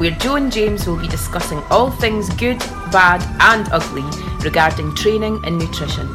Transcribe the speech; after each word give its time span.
where 0.00 0.12
Joe 0.12 0.36
and 0.36 0.50
James 0.50 0.86
will 0.86 0.96
be 0.96 1.08
discussing 1.08 1.58
all 1.70 1.90
things 1.90 2.30
good, 2.30 2.58
bad, 2.90 3.20
and 3.38 3.70
ugly 3.70 4.02
regarding 4.42 4.94
training 4.94 5.42
and 5.44 5.58
nutrition. 5.58 6.08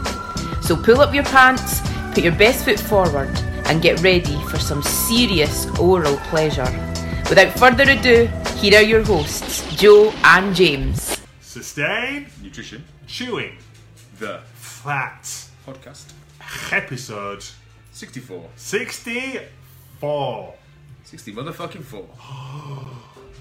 So 0.63 0.75
pull 0.75 1.01
up 1.01 1.13
your 1.13 1.23
pants, 1.25 1.81
put 2.15 2.23
your 2.23 2.33
best 2.33 2.65
foot 2.65 2.79
forward, 2.79 3.29
and 3.65 3.83
get 3.83 4.01
ready 4.01 4.41
for 4.45 4.57
some 4.57 4.81
serious 4.81 5.67
oral 5.77 6.17
pleasure. 6.31 6.65
Without 7.29 7.51
further 7.59 7.83
ado, 7.83 8.25
here 8.57 8.79
are 8.79 8.81
your 8.81 9.03
hosts, 9.03 9.63
Joe 9.75 10.11
and 10.23 10.55
James. 10.55 11.19
Sustain, 11.41 12.25
Nutrition, 12.41 12.83
chewing, 13.05 13.55
the 14.17 14.39
fat. 14.55 15.21
podcast, 15.67 16.11
Episode 16.71 17.45
64. 17.91 18.49
64. 18.55 20.53
60 21.03 21.33
motherfucking 21.33 21.83
four. 21.83 22.07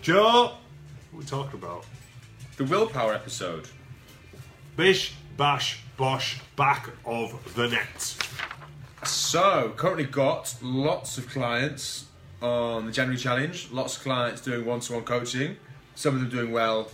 Joe, 0.04 0.52
what 1.12 1.14
are 1.14 1.18
we 1.18 1.24
talking 1.24 1.58
about? 1.58 1.86
The 2.58 2.64
willpower 2.64 3.14
episode. 3.14 3.66
Bish, 4.76 5.14
bash, 5.38 5.80
bosh, 5.96 6.42
back 6.56 6.90
of 7.06 7.54
the 7.54 7.68
net. 7.68 8.14
So, 9.06 9.72
currently 9.78 10.04
got 10.04 10.54
lots 10.60 11.16
of 11.16 11.26
clients 11.30 12.04
on 12.42 12.84
the 12.84 12.92
January 12.92 13.16
challenge, 13.16 13.70
lots 13.72 13.96
of 13.96 14.02
clients 14.02 14.42
doing 14.42 14.66
one 14.66 14.80
to 14.80 14.92
one 14.92 15.04
coaching, 15.04 15.56
some 15.94 16.14
of 16.14 16.20
them 16.20 16.28
doing 16.28 16.52
well, 16.52 16.90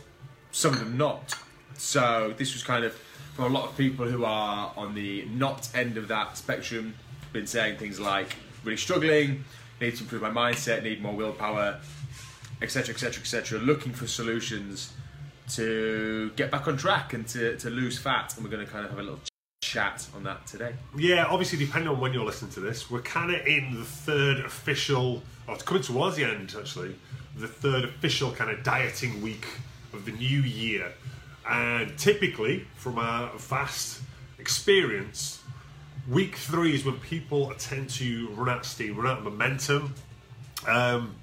some 0.53 0.73
of 0.75 0.79
them 0.79 0.97
not. 0.97 1.35
So, 1.79 2.33
this 2.39 2.53
was 2.53 2.63
kind 2.63 2.85
of 2.85 2.93
for 3.35 3.43
a 3.43 3.49
lot 3.49 3.71
of 3.71 3.77
people 3.77 4.07
who 4.07 4.25
are 4.25 4.73
on 4.77 4.95
the 4.95 5.25
not 5.33 5.69
end 5.75 5.97
of 5.97 6.07
that 6.07 6.37
spectrum, 6.37 6.95
been 7.33 7.49
saying 7.49 7.77
things 7.77 7.99
like 7.99 8.37
really 8.63 8.77
struggling, 8.77 9.45
need 9.81 9.97
to 9.97 10.05
improve 10.05 10.23
my 10.23 10.31
mindset, 10.31 10.85
need 10.85 11.03
more 11.03 11.17
willpower, 11.17 11.81
etc., 12.63 12.95
etc., 12.95 13.21
etc., 13.21 13.59
looking 13.59 13.93
for 13.93 14.07
solutions 14.07 14.93
to 15.51 16.31
get 16.37 16.51
back 16.51 16.69
on 16.69 16.77
track 16.77 17.13
and 17.13 17.27
to, 17.29 17.57
to 17.57 17.71
lose 17.71 17.99
fat. 17.99 18.35
And 18.37 18.45
we're 18.45 18.51
going 18.51 18.65
to 18.65 18.71
kind 18.71 18.85
of 18.85 18.91
have 18.91 19.01
a 19.01 19.03
little 19.03 19.21
chat 19.63 20.07
on 20.15 20.25
that 20.25 20.47
today. 20.47 20.75
Yeah, 20.97 21.27
obviously, 21.27 21.59
depending 21.59 21.89
on 21.89 22.01
when 22.01 22.13
you're 22.13 22.25
listening 22.25 22.53
to 22.53 22.61
this, 22.61 22.91
we're 22.91 23.03
kind 23.03 23.35
of 23.35 23.47
in 23.47 23.75
the 23.75 23.85
third 23.85 24.41
official, 24.41 25.23
or 25.47 25.55
it's 25.55 25.63
coming 25.63 25.83
towards 25.83 26.17
the 26.17 26.25
end 26.25 26.55
actually, 26.59 26.95
the 27.37 27.49
third 27.49 27.85
official 27.85 28.33
kind 28.33 28.51
of 28.51 28.63
dieting 28.63 29.23
week 29.23 29.47
of 29.93 30.05
the 30.05 30.13
new 30.13 30.41
year. 30.41 30.93
And 31.49 31.97
typically, 31.99 32.67
from 32.77 32.99
our 32.99 33.31
vast 33.39 34.03
experience, 34.39 35.43
week 36.09 36.37
three 36.37 36.75
is 36.75 36.85
when 36.85 36.99
people 36.99 37.53
tend 37.59 37.91
to 37.91 38.29
run 38.31 38.49
out 38.49 38.61
of 38.61 38.67
steam, 38.67 38.97
run 38.97 39.07
out 39.07 39.19
of 39.19 39.25
momentum. 39.25 39.95
Um, 40.67 41.15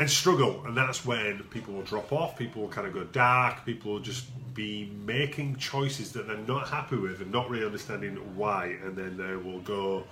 and 0.00 0.10
struggle, 0.10 0.64
and 0.64 0.74
that's 0.74 1.04
when 1.04 1.40
people 1.50 1.74
will 1.74 1.82
drop 1.82 2.10
off. 2.10 2.36
People 2.36 2.62
will 2.62 2.70
kind 2.70 2.86
of 2.86 2.94
go 2.94 3.04
dark. 3.04 3.66
People 3.66 3.92
will 3.92 4.00
just 4.00 4.24
be 4.54 4.90
making 5.04 5.56
choices 5.56 6.10
that 6.12 6.26
they're 6.26 6.38
not 6.38 6.68
happy 6.68 6.96
with 6.96 7.20
and 7.20 7.30
not 7.30 7.50
really 7.50 7.66
understanding 7.66 8.16
why, 8.34 8.76
and 8.82 8.96
then 8.96 9.18
they 9.18 9.36
will 9.36 9.60
go 9.60 10.04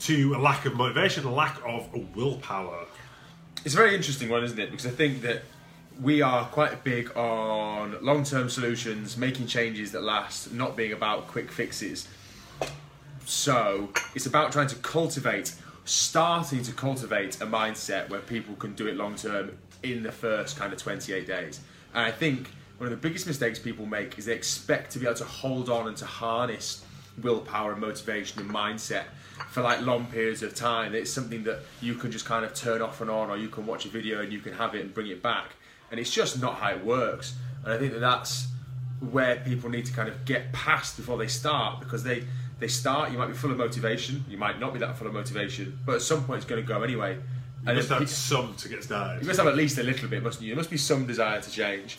to 0.00 0.34
a 0.34 0.38
lack 0.38 0.66
of 0.66 0.76
motivation, 0.76 1.24
a 1.24 1.32
lack 1.32 1.58
of 1.66 1.88
willpower. 2.14 2.84
It's 3.64 3.74
a 3.74 3.78
very 3.78 3.94
interesting 3.94 4.28
one, 4.28 4.44
isn't 4.44 4.58
it? 4.58 4.70
Because 4.70 4.86
I 4.86 4.90
think 4.90 5.22
that 5.22 5.42
we 6.00 6.20
are 6.20 6.44
quite 6.44 6.84
big 6.84 7.10
on 7.16 7.96
long 8.04 8.24
term 8.24 8.50
solutions, 8.50 9.16
making 9.16 9.46
changes 9.46 9.90
that 9.92 10.02
last, 10.02 10.52
not 10.52 10.76
being 10.76 10.92
about 10.92 11.28
quick 11.28 11.50
fixes. 11.50 12.06
So 13.24 13.88
it's 14.14 14.26
about 14.26 14.52
trying 14.52 14.68
to 14.68 14.76
cultivate, 14.76 15.54
starting 15.88 16.62
to 16.62 16.72
cultivate 16.72 17.40
a 17.40 17.46
mindset 17.46 18.10
where 18.10 18.20
people 18.20 18.54
can 18.56 18.74
do 18.74 18.86
it 18.86 18.96
long 18.96 19.14
term 19.14 19.56
in 19.82 20.02
the 20.02 20.12
first 20.12 20.58
kind 20.58 20.70
of 20.72 20.78
28 20.78 21.26
days. 21.26 21.60
And 21.94 22.04
I 22.04 22.10
think 22.10 22.50
one 22.76 22.86
of 22.86 22.90
the 22.90 23.08
biggest 23.08 23.26
mistakes 23.26 23.58
people 23.58 23.86
make 23.86 24.18
is 24.18 24.26
they 24.26 24.34
expect 24.34 24.92
to 24.92 24.98
be 24.98 25.06
able 25.06 25.16
to 25.16 25.24
hold 25.24 25.70
on 25.70 25.88
and 25.88 25.96
to 25.96 26.04
harness 26.04 26.84
willpower 27.22 27.72
and 27.72 27.80
motivation 27.80 28.40
and 28.40 28.50
mindset 28.50 29.04
for 29.50 29.62
like 29.62 29.80
long 29.80 30.04
periods 30.06 30.42
of 30.42 30.54
time. 30.54 30.94
It's 30.94 31.10
something 31.10 31.42
that 31.44 31.60
you 31.80 31.94
can 31.94 32.12
just 32.12 32.26
kind 32.26 32.44
of 32.44 32.54
turn 32.54 32.82
off 32.82 33.00
and 33.00 33.10
on, 33.10 33.30
or 33.30 33.38
you 33.38 33.48
can 33.48 33.66
watch 33.66 33.86
a 33.86 33.88
video 33.88 34.20
and 34.20 34.30
you 34.30 34.40
can 34.40 34.52
have 34.52 34.74
it 34.74 34.82
and 34.82 34.92
bring 34.92 35.08
it 35.08 35.22
back. 35.22 35.54
And 35.90 35.98
it's 35.98 36.10
just 36.10 36.40
not 36.40 36.56
how 36.56 36.70
it 36.70 36.84
works. 36.84 37.34
And 37.64 37.72
I 37.72 37.78
think 37.78 37.94
that 37.94 38.00
that's 38.00 38.48
where 39.10 39.36
people 39.36 39.70
need 39.70 39.86
to 39.86 39.92
kind 39.92 40.08
of 40.08 40.24
get 40.26 40.52
past 40.52 40.98
before 40.98 41.16
they 41.16 41.28
start 41.28 41.80
because 41.80 42.04
they 42.04 42.24
they 42.58 42.68
start. 42.68 43.12
You 43.12 43.18
might 43.18 43.28
be 43.28 43.34
full 43.34 43.50
of 43.50 43.56
motivation, 43.58 44.24
you 44.28 44.36
might 44.38 44.58
not 44.58 44.72
be 44.72 44.78
that 44.80 44.96
full 44.98 45.06
of 45.06 45.12
motivation, 45.14 45.78
but 45.86 45.96
at 45.96 46.02
some 46.02 46.24
point 46.24 46.38
it's 46.38 46.46
going 46.46 46.60
to 46.62 46.66
go 46.66 46.82
anyway. 46.82 47.14
You 47.14 47.20
And 47.68 47.76
must 47.76 47.88
have 47.88 47.98
pe- 48.00 48.06
some 48.06 48.54
to 48.56 48.68
get 48.68 48.84
started. 48.84 49.20
you 49.22 49.26
must 49.26 49.38
have 49.38 49.48
at 49.48 49.56
least 49.56 49.78
a 49.78 49.82
little 49.82 50.08
bit, 50.08 50.22
mustn't 50.22 50.42
you? 50.44 50.50
There 50.50 50.56
must 50.56 50.70
be 50.70 50.76
some 50.76 51.06
desire 51.06 51.40
to 51.40 51.50
change. 51.50 51.98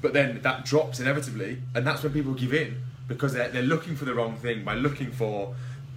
But 0.00 0.12
then 0.12 0.40
that 0.42 0.64
drops 0.64 0.98
inevitably, 1.00 1.58
and 1.74 1.86
that's 1.86 2.02
when 2.02 2.12
people 2.12 2.34
give 2.34 2.52
in 2.54 2.82
because 3.06 3.32
they're, 3.32 3.48
they're 3.50 3.62
looking 3.62 3.94
for 3.94 4.04
the 4.04 4.14
wrong 4.14 4.36
thing 4.36 4.64
by 4.64 4.74
looking 4.74 5.12
for 5.12 5.54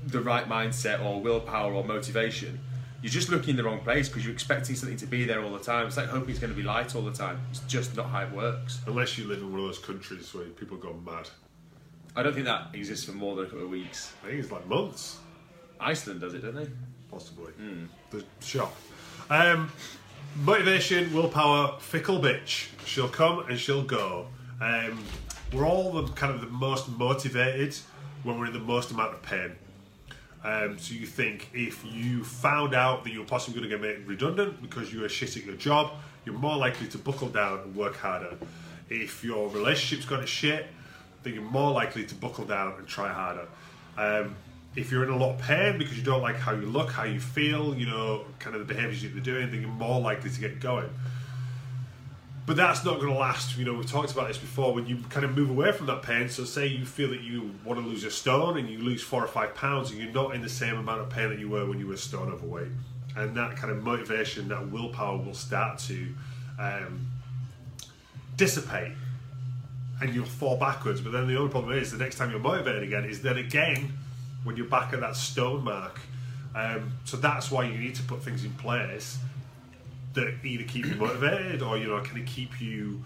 the 0.08 0.22
right 0.22 0.48
mindset 0.48 1.04
or 1.04 1.20
willpower 1.22 1.74
or 1.74 1.84
motivation. 1.84 2.60
You're 3.02 3.12
just 3.12 3.30
looking 3.30 3.52
in 3.52 3.56
the 3.56 3.64
wrong 3.64 3.80
place 3.82 4.08
because 4.08 4.24
you're 4.24 4.34
expecting 4.34 4.76
something 4.76 4.98
to 4.98 5.06
be 5.08 5.26
there 5.26 5.44
all 5.44 5.52
the 5.54 5.60
time. 5.64 5.88
It's 5.88 5.98
like 5.98 6.08
hoping 6.08 6.30
it's 6.32 6.40
going 6.40 6.52
to 6.54 6.58
be 6.58 6.64
light 6.64 6.96
all 6.96 7.02
the 7.04 7.12
time. 7.12 7.40
It's 7.52 7.60
just 7.62 7.96
not 7.96 8.10
how 8.10 8.22
it 8.24 8.32
works. 8.32 8.80
Unless 8.88 9.18
you 9.18 9.26
live 9.28 9.40
in 9.40 9.52
one 9.52 9.60
of 9.62 9.66
those 9.68 9.80
countries 9.80 10.34
where 10.34 10.46
people 10.46 10.78
go 10.78 10.94
mad. 11.06 11.30
I 12.16 12.24
don't 12.24 12.34
think 12.34 12.46
that 12.46 12.70
exists 12.74 13.06
for 13.06 13.12
more 13.12 13.36
than 13.36 13.46
a 13.46 13.50
couple 13.50 13.66
of 13.66 13.70
weeks. 13.70 14.14
I 14.24 14.28
think 14.28 14.40
it's 14.40 14.52
like 14.52 14.66
months, 14.68 15.20
Iceland 15.80 16.22
does 16.22 16.34
it, 16.34 16.42
don't 16.42 16.56
they? 16.56 16.68
possibly. 17.16 17.54
The 18.10 18.26
shop. 18.42 18.76
Um, 19.30 19.72
motivation, 20.36 21.14
willpower, 21.14 21.80
fickle 21.80 22.20
bitch. 22.20 22.68
She'll 22.86 23.08
come 23.08 23.46
and 23.48 23.58
she'll 23.58 23.84
go. 23.84 24.28
Um, 24.60 25.02
we're 25.54 25.66
all 25.66 25.94
the 25.94 26.12
kind 26.14 26.34
of 26.34 26.42
the 26.42 26.48
most 26.48 26.90
motivated 26.90 27.76
when 28.24 28.38
we're 28.38 28.48
in 28.48 28.54
the 28.54 28.60
most 28.60 28.92
amount 28.92 29.14
of 29.14 29.22
pain. 29.22 29.56
Um, 30.44 30.78
so 30.78 30.94
you 30.94 31.06
think 31.06 31.50
if 31.54 31.86
you 31.86 32.24
found 32.24 32.76
out 32.76 33.06
that 33.06 33.14
you're 33.14 33.26
possibly 33.26 33.62
going 33.62 33.70
to 33.70 33.78
get 33.78 33.82
made 33.82 34.06
redundant 34.06 34.62
because 34.62 34.94
you 34.94 35.02
were 35.02 35.10
shit 35.10 35.38
at 35.38 35.46
your 35.46 35.56
job, 35.56 35.92
you're 36.26 36.36
more 36.36 36.58
likely 36.58 36.88
to 36.90 36.98
buckle 36.98 37.30
down 37.30 37.60
and 37.60 37.76
work 37.76 37.96
harder. 37.96 38.36
If 38.90 39.24
your 39.24 39.50
relationship's 39.50 40.06
got 40.06 40.20
to 40.20 40.28
shit, 40.28 40.68
you're 41.34 41.44
more 41.44 41.72
likely 41.72 42.06
to 42.06 42.16
buckle 42.16 42.46
down 42.46 42.74
and 42.78 42.88
try 42.88 43.12
harder. 43.12 43.48
Um, 43.98 44.36
if 44.76 44.92
you're 44.92 45.04
in 45.04 45.10
a 45.10 45.18
lot 45.18 45.36
of 45.36 45.42
pain 45.42 45.78
because 45.78 45.98
you 45.98 46.04
don't 46.04 46.22
like 46.22 46.36
how 46.36 46.52
you 46.54 46.66
look, 46.66 46.92
how 46.92 47.04
you 47.04 47.20
feel, 47.20 47.76
you 47.76 47.86
know, 47.86 48.26
kind 48.40 48.56
of 48.56 48.68
the 48.68 48.74
behaviours 48.74 49.04
you're 49.04 49.20
doing, 49.22 49.52
then 49.52 49.62
you're 49.62 49.70
more 49.70 50.02
likely 50.02 50.30
to 50.30 50.40
get 50.40 50.60
going. 50.60 50.90
But 52.46 52.58
that's 52.58 52.86
not 52.86 53.00
going 53.00 53.12
to 53.12 53.18
last. 53.18 53.58
You 53.58 53.66
know, 53.66 53.74
we've 53.74 53.90
talked 53.90 54.12
about 54.12 54.28
this 54.28 54.38
before. 54.38 54.74
When 54.74 54.86
you 54.86 54.98
kind 55.10 55.26
of 55.26 55.36
move 55.36 55.50
away 55.50 55.72
from 55.72 55.88
that 55.88 56.04
pain, 56.04 56.30
so 56.30 56.44
say 56.44 56.68
you 56.68 56.86
feel 56.86 57.10
that 57.10 57.22
you 57.22 57.52
want 57.64 57.80
to 57.80 57.86
lose 57.86 58.04
a 58.04 58.12
stone 58.12 58.58
and 58.58 58.70
you 58.70 58.78
lose 58.78 59.02
four 59.02 59.24
or 59.24 59.28
five 59.28 59.56
pounds, 59.56 59.90
and 59.90 60.00
you're 60.00 60.12
not 60.12 60.36
in 60.36 60.42
the 60.42 60.50
same 60.50 60.78
amount 60.78 61.02
of 61.02 61.10
pain 61.10 61.30
that 61.30 61.40
you 61.40 61.50
were 61.50 61.66
when 61.66 61.80
you 61.80 61.88
were 61.88 61.98
stone 61.98 62.32
overweight, 62.32 62.68
and 63.16 63.36
that 63.36 63.56
kind 63.56 63.72
of 63.72 63.82
motivation, 63.82 64.48
that 64.50 64.70
willpower, 64.70 65.18
will 65.18 65.34
start 65.34 65.80
to 65.80 66.08
um, 66.60 67.08
dissipate, 68.38 68.92
and 70.02 70.14
you'll 70.14 70.26
fall 70.26 70.58
backwards. 70.58 71.02
But 71.02 71.12
then 71.12 71.28
the 71.28 71.38
only 71.38 71.52
problem 71.52 71.78
is 71.78 71.92
the 71.92 71.98
next 71.98 72.16
time 72.16 72.32
you're 72.32 72.40
motivated 72.40 72.84
again 72.84 73.06
is 73.06 73.22
then 73.22 73.38
again 73.38 73.94
when 74.44 74.58
you're 74.58 74.68
back 74.68 74.94
at 74.94 75.00
that 75.02 75.16
stone 75.16 75.64
mark. 75.64 76.00
Um, 76.56 76.94
so 77.04 77.18
that's 77.18 77.52
why 77.52 77.66
you 77.66 77.78
need 77.78 77.96
to 77.96 78.04
put 78.04 78.24
things 78.24 78.44
in 78.44 78.52
place 78.54 79.18
that 80.16 80.34
either 80.44 80.64
keep 80.64 80.86
you 80.86 80.96
motivated 80.96 81.62
or 81.62 81.78
you 81.78 81.88
know 81.88 82.02
kind 82.02 82.18
of 82.18 82.26
keep 82.26 82.60
you 82.60 83.04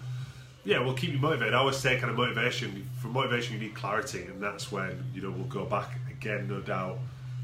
yeah 0.63 0.79
will 0.79 0.93
keep 0.93 1.11
you 1.11 1.19
motivated 1.19 1.53
i 1.53 1.57
always 1.57 1.75
say 1.75 1.97
kind 1.97 2.11
of 2.11 2.17
motivation 2.17 2.87
for 3.01 3.07
motivation 3.07 3.55
you 3.55 3.59
need 3.59 3.75
clarity 3.75 4.23
and 4.25 4.41
that's 4.41 4.71
when 4.71 5.03
you 5.13 5.21
know 5.21 5.31
we'll 5.31 5.45
go 5.45 5.65
back 5.65 5.97
again 6.09 6.47
no 6.47 6.59
doubt 6.59 6.97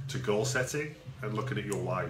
to 0.08 0.18
goal 0.20 0.46
setting 0.46 0.94
and 1.24 1.34
looking 1.34 1.58
at 1.58 1.66
your 1.66 1.82
why 1.82 2.06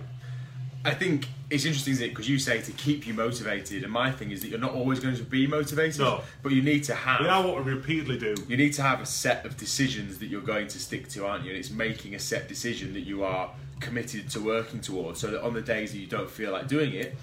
I 0.86 0.94
think 0.94 1.28
it's 1.50 1.66
interesting, 1.66 1.94
isn't 1.94 2.06
it? 2.06 2.10
Because 2.10 2.30
you 2.30 2.38
say 2.38 2.62
to 2.62 2.72
keep 2.74 3.08
you 3.08 3.14
motivated, 3.16 3.84
and 3.84 3.92
my 3.92 4.12
thing 4.12 4.30
is 4.32 4.42
that 4.42 4.50
you're 4.50 4.60
not 4.60 4.74
always 4.74 5.00
going 5.00 5.16
to 5.16 5.24
be 5.24 5.48
motivated, 5.48 6.00
No. 6.00 6.22
but 6.44 6.52
you 6.52 6.62
need 6.62 6.84
to 6.86 6.96
have. 6.96 7.22
we 7.22 7.28
are 7.28 7.44
what 7.46 7.66
we 7.66 7.74
repeatedly 7.74 8.20
do 8.20 8.36
You 8.48 8.56
need 8.56 8.74
to 8.74 8.84
have 8.84 9.02
a 9.02 9.06
set 9.06 9.46
of 9.46 9.58
decisions 9.58 10.20
that 10.20 10.28
you're 10.28 10.42
going 10.42 10.68
to 10.68 10.80
stick 10.80 11.10
to, 11.10 11.26
aren't 11.26 11.44
you? 11.44 11.50
And 11.50 11.58
it's 11.60 11.72
making 11.72 12.14
a 12.14 12.20
set 12.20 12.48
decision 12.48 12.94
that 12.94 13.02
you 13.02 13.24
are 13.24 13.50
committed 13.80 14.30
to 14.30 14.40
working 14.40 14.80
towards, 14.80 15.20
so 15.20 15.32
that 15.32 15.42
on 15.44 15.54
the 15.54 15.62
days 15.62 15.92
that 15.92 15.98
you 15.98 16.08
don't 16.08 16.30
feel 16.30 16.52
like 16.52 16.68
doing 16.68 16.94
it, 16.94 17.16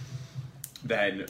then 0.85 1.27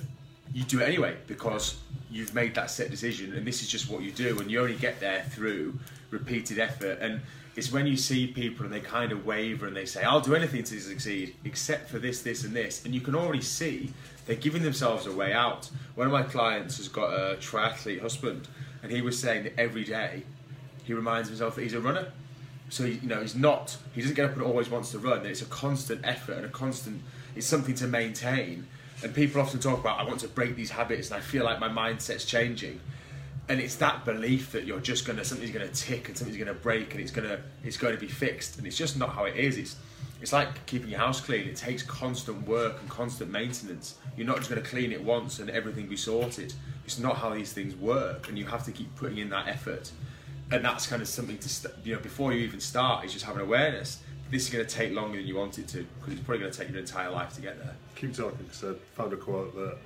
you 0.54 0.64
do 0.64 0.80
it 0.80 0.84
anyway 0.88 1.16
because 1.26 1.76
you've 2.10 2.34
made 2.34 2.54
that 2.54 2.70
set 2.70 2.90
decision 2.90 3.34
and 3.34 3.46
this 3.46 3.62
is 3.62 3.68
just 3.68 3.90
what 3.90 4.02
you 4.02 4.10
do 4.10 4.38
and 4.40 4.50
you 4.50 4.60
only 4.60 4.76
get 4.76 5.00
there 5.00 5.22
through 5.30 5.78
repeated 6.10 6.58
effort 6.58 6.98
and 7.00 7.22
it's 7.54 7.70
when 7.70 7.86
you 7.86 7.96
see 7.96 8.26
people 8.26 8.64
and 8.64 8.72
they 8.72 8.80
kind 8.80 9.12
of 9.12 9.26
waver 9.26 9.66
and 9.66 9.76
they 9.76 9.84
say 9.84 10.02
I'll 10.02 10.20
do 10.20 10.34
anything 10.34 10.64
to 10.64 10.80
succeed 10.80 11.34
except 11.44 11.90
for 11.90 11.98
this 11.98 12.22
this 12.22 12.44
and 12.44 12.54
this. 12.54 12.84
And 12.84 12.94
you 12.94 13.00
can 13.00 13.14
already 13.14 13.42
see 13.42 13.92
they're 14.26 14.36
giving 14.36 14.62
themselves 14.62 15.06
a 15.06 15.12
way 15.12 15.32
out. 15.32 15.70
One 15.94 16.06
of 16.06 16.12
my 16.12 16.22
clients 16.22 16.78
has 16.78 16.88
got 16.88 17.12
a 17.12 17.36
triathlete 17.36 18.00
husband 18.00 18.48
and 18.82 18.90
he 18.90 19.02
was 19.02 19.18
saying 19.18 19.44
that 19.44 19.58
every 19.58 19.84
day 19.84 20.22
he 20.84 20.94
reminds 20.94 21.28
himself 21.28 21.56
that 21.56 21.62
he's 21.62 21.74
a 21.74 21.80
runner. 21.80 22.12
So 22.70 22.84
you 22.84 23.00
know 23.02 23.20
he's 23.20 23.36
not 23.36 23.76
he 23.94 24.00
doesn't 24.00 24.16
get 24.16 24.24
up 24.24 24.32
and 24.32 24.42
always 24.42 24.70
wants 24.70 24.90
to 24.92 24.98
run 24.98 25.26
it's 25.26 25.42
a 25.42 25.46
constant 25.46 26.00
effort 26.04 26.36
and 26.36 26.46
a 26.46 26.48
constant 26.48 27.02
it's 27.36 27.46
something 27.46 27.74
to 27.76 27.86
maintain. 27.86 28.66
And 29.02 29.14
people 29.14 29.42
often 29.42 29.60
talk 29.60 29.78
about 29.78 30.00
I 30.00 30.04
want 30.04 30.20
to 30.20 30.28
break 30.28 30.56
these 30.56 30.70
habits 30.70 31.10
and 31.10 31.18
I 31.18 31.20
feel 31.20 31.44
like 31.44 31.60
my 31.60 31.68
mindset's 31.68 32.24
changing 32.24 32.80
and 33.48 33.60
it's 33.60 33.76
that 33.76 34.04
belief 34.04 34.52
that 34.52 34.64
you're 34.64 34.80
just 34.80 35.06
gonna 35.06 35.24
something's 35.24 35.50
gonna 35.50 35.68
tick 35.68 36.08
and 36.08 36.16
something's 36.16 36.38
gonna 36.38 36.54
break 36.54 36.92
and 36.92 37.00
it's 37.00 37.10
gonna 37.10 37.40
it's 37.64 37.76
going 37.76 37.94
to 37.94 38.00
be 38.00 38.08
fixed. 38.08 38.58
And 38.58 38.66
it's 38.66 38.76
just 38.76 38.96
not 38.96 39.10
how 39.10 39.24
it 39.24 39.36
is. 39.36 39.56
It's 39.58 39.76
it's 40.22 40.32
like 40.32 40.64
keeping 40.66 40.88
your 40.88 41.00
house 41.00 41.20
clean. 41.20 41.48
It 41.48 41.56
takes 41.56 41.82
constant 41.82 42.46
work 42.46 42.80
and 42.80 42.88
constant 42.88 43.30
maintenance. 43.30 43.96
You're 44.16 44.26
not 44.26 44.36
just 44.36 44.50
going 44.50 44.62
to 44.62 44.68
clean 44.68 44.92
it 44.92 45.02
once 45.02 45.40
and 45.40 45.50
everything 45.50 45.88
be 45.88 45.96
sorted. 45.96 46.54
It's 46.84 47.00
not 47.00 47.16
how 47.16 47.34
these 47.34 47.52
things 47.52 47.74
work. 47.74 48.28
And 48.28 48.38
you 48.38 48.46
have 48.46 48.64
to 48.66 48.72
keep 48.72 48.94
putting 48.94 49.18
in 49.18 49.30
that 49.30 49.48
effort. 49.48 49.90
And 50.52 50.64
that's 50.64 50.86
kind 50.86 51.02
of 51.02 51.08
something 51.08 51.38
to 51.38 51.48
st- 51.48 51.74
you 51.82 51.94
know 51.94 52.00
before 52.00 52.32
you 52.32 52.40
even 52.40 52.60
start 52.60 53.04
is 53.04 53.12
just 53.12 53.24
having 53.24 53.42
awareness. 53.42 54.00
This 54.30 54.44
is 54.44 54.50
going 54.50 54.64
to 54.64 54.72
take 54.72 54.92
longer 54.92 55.18
than 55.18 55.26
you 55.26 55.34
want 55.34 55.58
it 55.58 55.66
to 55.68 55.86
because 55.98 56.14
it's 56.14 56.22
probably 56.22 56.38
going 56.38 56.52
to 56.52 56.58
take 56.58 56.70
your 56.70 56.78
entire 56.78 57.10
life 57.10 57.34
to 57.34 57.40
get 57.40 57.58
there. 57.58 57.74
Keep 57.96 58.14
talking 58.14 58.44
because 58.44 58.64
I 58.64 58.74
found 58.94 59.12
a 59.12 59.16
quote 59.16 59.54
that 59.56 59.76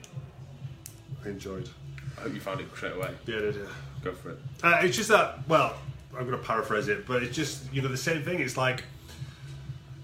I 1.25 1.29
enjoyed. 1.31 1.70
I 2.19 2.23
hope 2.23 2.35
you 2.35 2.41
found 2.41 2.61
it 2.61 2.67
straight 2.75 2.95
away 2.95 3.11
Yeah, 3.27 3.41
yeah, 3.41 3.51
yeah. 3.51 3.67
go 4.03 4.13
for 4.13 4.31
it 4.31 4.39
Uh, 4.63 4.81
it's 4.83 4.97
just 4.97 5.09
that, 5.11 5.47
well, 5.49 5.77
I'm 6.17 6.27
going 6.27 6.39
to 6.39 6.45
paraphrase 6.45 6.89
it, 6.89 7.07
but 7.07 7.23
it's 7.23 7.37
just, 7.37 7.73
you 7.73 7.83
know, 7.83 7.89
the 7.89 7.97
same 7.97 8.23
thing. 8.23 8.41
It's 8.41 8.57
like 8.57 8.85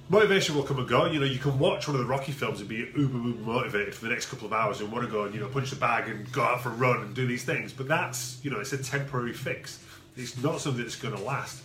motivation 0.08 0.54
will 0.54 0.62
come 0.62 0.78
and 0.78 0.88
go. 0.88 1.06
You 1.06 1.20
know, 1.20 1.26
you 1.26 1.38
can 1.38 1.58
watch 1.58 1.88
one 1.88 1.96
of 1.96 2.02
the 2.02 2.06
Rocky 2.06 2.32
films 2.32 2.60
and 2.60 2.68
be 2.68 2.76
uber, 2.76 3.18
uber 3.18 3.40
motivated 3.42 3.94
for 3.94 4.04
the 4.04 4.10
next 4.10 4.26
couple 4.26 4.46
of 4.46 4.52
hours 4.52 4.80
and 4.80 4.92
want 4.92 5.06
to 5.06 5.10
go 5.10 5.24
and, 5.24 5.34
you 5.34 5.40
know, 5.40 5.48
punch 5.48 5.70
the 5.70 5.76
bag 5.76 6.08
and 6.08 6.30
go 6.32 6.42
out 6.42 6.60
for 6.62 6.68
a 6.68 6.72
run 6.72 7.00
and 7.00 7.14
do 7.14 7.26
these 7.26 7.44
things. 7.44 7.72
But 7.72 7.88
that's, 7.88 8.38
you 8.44 8.50
know, 8.50 8.60
it's 8.60 8.72
a 8.74 8.82
temporary 8.82 9.32
fix. 9.32 9.82
It's 10.16 10.36
not 10.42 10.60
something 10.60 10.82
that's 10.82 10.96
going 10.96 11.16
to 11.16 11.22
last. 11.22 11.62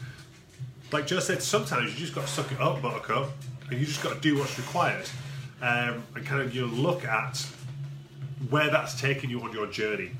Like 0.94 1.06
Joe 1.08 1.20
said, 1.20 1.44
sometimes 1.44 1.92
you 1.92 1.98
just 2.00 2.16
got 2.16 2.26
to 2.26 2.32
suck 2.32 2.50
it 2.54 2.62
up, 2.62 2.82
buttercup, 2.82 3.30
and 3.70 3.78
you 3.80 3.86
just 3.86 4.02
got 4.02 4.14
to 4.14 4.20
do 4.22 4.38
what's 4.38 4.58
required. 4.58 5.10
Um, 5.62 6.04
and 6.16 6.26
kind 6.26 6.42
of, 6.42 6.56
you 6.56 6.62
know, 6.62 6.74
look 6.74 7.04
at 7.04 7.46
where 8.50 8.70
that's 8.70 9.00
taking 9.02 9.30
you 9.30 9.42
on 9.42 9.52
your 9.52 9.68
journey. 9.68 10.12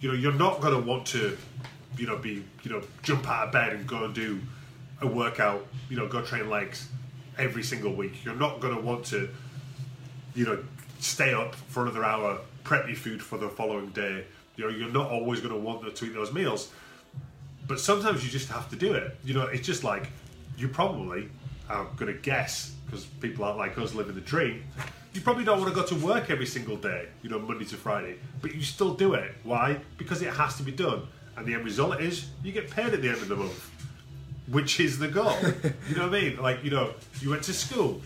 You 0.00 0.08
know, 0.08 0.14
you're 0.14 0.32
not 0.32 0.60
going 0.60 0.74
to 0.74 0.80
want 0.86 1.06
to, 1.08 1.36
you 1.96 2.06
know, 2.06 2.16
be, 2.16 2.44
you 2.62 2.70
know, 2.70 2.82
jump 3.02 3.28
out 3.28 3.46
of 3.46 3.52
bed 3.52 3.72
and 3.72 3.86
go 3.86 4.04
and 4.04 4.14
do 4.14 4.40
a 5.00 5.06
workout, 5.06 5.66
you 5.88 5.96
know, 5.96 6.06
go 6.06 6.22
train 6.22 6.50
legs 6.50 6.88
every 7.38 7.62
single 7.62 7.94
week. 7.94 8.24
You're 8.24 8.34
not 8.34 8.60
going 8.60 8.74
to 8.74 8.80
want 8.80 9.06
to, 9.06 9.28
you 10.34 10.44
know, 10.44 10.62
stay 10.98 11.34
up 11.34 11.54
for 11.54 11.82
another 11.82 12.04
hour, 12.04 12.38
prep 12.64 12.86
your 12.86 12.96
food 12.96 13.22
for 13.22 13.38
the 13.38 13.48
following 13.48 13.90
day. 13.90 14.24
You 14.56 14.64
know, 14.64 14.70
you're 14.70 14.90
not 14.90 15.10
always 15.10 15.40
going 15.40 15.52
to 15.52 15.60
want 15.60 15.94
to 15.94 16.04
eat 16.04 16.14
those 16.14 16.32
meals. 16.32 16.70
But 17.66 17.80
sometimes 17.80 18.22
you 18.24 18.30
just 18.30 18.48
have 18.50 18.68
to 18.70 18.76
do 18.76 18.92
it. 18.92 19.16
You 19.24 19.34
know, 19.34 19.46
it's 19.46 19.66
just 19.66 19.84
like 19.84 20.10
you 20.56 20.68
probably, 20.68 21.28
I'm 21.68 21.88
going 21.96 22.12
to 22.12 22.18
guess, 22.20 22.74
because 22.86 23.04
people 23.04 23.44
aren't 23.44 23.58
like 23.58 23.78
us 23.78 23.94
living 23.94 24.14
the 24.14 24.20
dream, 24.20 24.64
you 25.14 25.20
probably 25.20 25.44
don't 25.44 25.60
want 25.60 25.72
to 25.72 25.80
go 25.80 25.86
to 25.86 25.94
work 25.94 26.28
every 26.28 26.46
single 26.46 26.76
day, 26.76 27.06
you 27.22 27.30
know, 27.30 27.38
Monday 27.38 27.64
to 27.66 27.76
Friday, 27.76 28.16
but 28.42 28.54
you 28.54 28.62
still 28.62 28.94
do 28.94 29.14
it. 29.14 29.32
Why? 29.44 29.78
Because 29.96 30.20
it 30.22 30.34
has 30.34 30.56
to 30.56 30.64
be 30.64 30.72
done. 30.72 31.06
And 31.36 31.46
the 31.46 31.54
end 31.54 31.64
result 31.64 32.00
is 32.00 32.26
you 32.42 32.52
get 32.52 32.70
paid 32.70 32.92
at 32.92 33.00
the 33.00 33.08
end 33.08 33.18
of 33.18 33.28
the 33.28 33.36
month, 33.36 33.70
which 34.48 34.80
is 34.80 34.98
the 34.98 35.08
goal. 35.08 35.36
you 35.88 35.96
know 35.96 36.08
what 36.08 36.14
I 36.14 36.20
mean? 36.20 36.42
Like, 36.42 36.64
you 36.64 36.70
know, 36.70 36.94
you 37.20 37.30
went 37.30 37.44
to 37.44 37.52
school, 37.52 38.02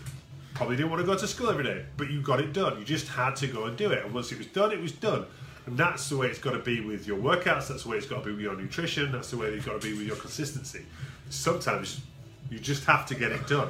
probably 0.53 0.75
didn't 0.75 0.91
want 0.91 1.01
to 1.01 1.05
go 1.05 1.17
to 1.17 1.27
school 1.27 1.49
every 1.49 1.63
day, 1.63 1.85
but 1.97 2.11
you 2.11 2.21
got 2.21 2.39
it 2.39 2.53
done. 2.53 2.77
You 2.77 2.85
just 2.85 3.07
had 3.07 3.35
to 3.37 3.47
go 3.47 3.65
and 3.65 3.75
do 3.75 3.91
it. 3.91 4.05
And 4.05 4.13
once 4.13 4.31
it 4.31 4.37
was 4.37 4.47
done, 4.47 4.71
it 4.71 4.79
was 4.79 4.91
done. 4.91 5.25
And 5.65 5.77
that's 5.77 6.09
the 6.09 6.17
way 6.17 6.27
it's 6.27 6.39
got 6.39 6.51
to 6.51 6.59
be 6.59 6.81
with 6.81 7.07
your 7.07 7.17
workouts, 7.17 7.67
that's 7.67 7.83
the 7.83 7.89
way 7.89 7.97
it's 7.97 8.07
got 8.07 8.23
to 8.23 8.25
be 8.25 8.31
with 8.31 8.41
your 8.41 8.55
nutrition, 8.55 9.11
that's 9.11 9.31
the 9.31 9.37
way 9.37 9.47
it's 9.47 9.65
got 9.65 9.79
to 9.79 9.87
be 9.87 9.95
with 9.95 10.07
your 10.07 10.15
consistency. 10.15 10.85
Sometimes 11.29 12.01
you 12.49 12.59
just 12.59 12.85
have 12.85 13.05
to 13.07 13.15
get 13.15 13.31
it 13.31 13.45
done, 13.47 13.69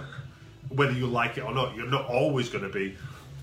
whether 0.69 0.93
you 0.93 1.07
like 1.07 1.37
it 1.37 1.43
or 1.43 1.53
not. 1.53 1.75
You're 1.75 1.89
not 1.89 2.05
always 2.05 2.47
going 2.47 2.63
to 2.63 2.69
be, 2.69 2.95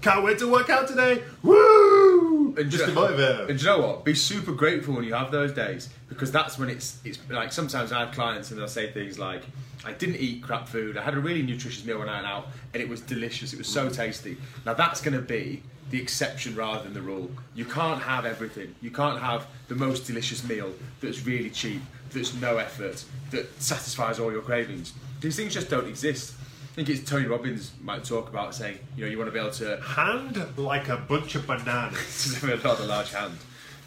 can't 0.06 0.24
wait 0.24 0.38
to 0.38 0.50
work 0.50 0.70
out 0.70 0.86
today, 0.86 1.22
woo! 1.42 2.54
And 2.56 2.70
just 2.70 2.86
you 2.86 2.94
know- 2.94 3.02
motivate 3.02 3.50
And 3.50 3.60
you 3.60 3.66
know 3.66 3.80
what? 3.80 4.04
Be 4.04 4.14
super 4.14 4.52
grateful 4.52 4.94
when 4.94 5.04
you 5.04 5.14
have 5.14 5.30
those 5.30 5.52
days 5.52 5.88
because 6.08 6.30
that's 6.30 6.58
when 6.58 6.70
it's 6.70 6.98
it's 7.04 7.18
like 7.28 7.52
sometimes 7.52 7.92
I 7.92 8.00
have 8.00 8.12
clients 8.14 8.50
and 8.50 8.58
they'll 8.58 8.68
say 8.68 8.92
things 8.92 9.18
like, 9.18 9.42
"I 9.84 9.92
didn't 9.92 10.16
eat 10.16 10.42
crap 10.42 10.68
food. 10.68 10.96
I 10.96 11.02
had 11.02 11.14
a 11.14 11.20
really 11.20 11.42
nutritious 11.42 11.84
meal 11.84 11.98
when 11.98 12.08
I 12.08 12.16
went 12.16 12.26
out, 12.26 12.46
and 12.72 12.82
it 12.82 12.88
was 12.88 13.00
delicious. 13.00 13.52
It 13.52 13.58
was 13.58 13.66
so 13.68 13.88
tasty." 13.88 14.36
Now 14.64 14.74
that's 14.74 15.00
going 15.00 15.14
to 15.14 15.22
be 15.22 15.62
the 15.90 16.00
exception 16.00 16.54
rather 16.54 16.84
than 16.84 16.94
the 16.94 17.02
rule. 17.02 17.30
You 17.54 17.64
can't 17.64 18.02
have 18.02 18.24
everything. 18.24 18.74
You 18.80 18.90
can't 18.90 19.20
have 19.20 19.46
the 19.68 19.74
most 19.74 20.06
delicious 20.06 20.42
meal 20.44 20.72
that's 21.00 21.26
really 21.26 21.50
cheap, 21.50 21.82
that's 22.12 22.34
no 22.34 22.56
effort, 22.58 23.04
that 23.30 23.46
satisfies 23.62 24.18
all 24.18 24.32
your 24.32 24.42
cravings. 24.42 24.92
These 25.20 25.36
things 25.36 25.54
just 25.54 25.70
don't 25.70 25.88
exist. 25.88 26.34
I 26.76 26.84
think 26.84 26.90
it's 26.90 27.08
Tony 27.08 27.25
Robbins 27.25 27.73
might 27.82 28.05
talk 28.05 28.28
about 28.28 28.55
saying, 28.55 28.78
you 28.99 29.05
know, 29.06 29.11
you 29.11 29.17
want 29.17 29.28
to 29.28 29.32
be 29.32 29.38
able 29.38 29.50
to 29.52 29.81
Hand 29.81 30.58
like 30.58 30.90
a 30.90 30.99
bunch 30.99 31.34
of 31.34 31.46
bananas. 31.46 32.43
a 32.44 32.56
rather 32.58 32.84
large 32.84 33.12
hand. 33.12 33.38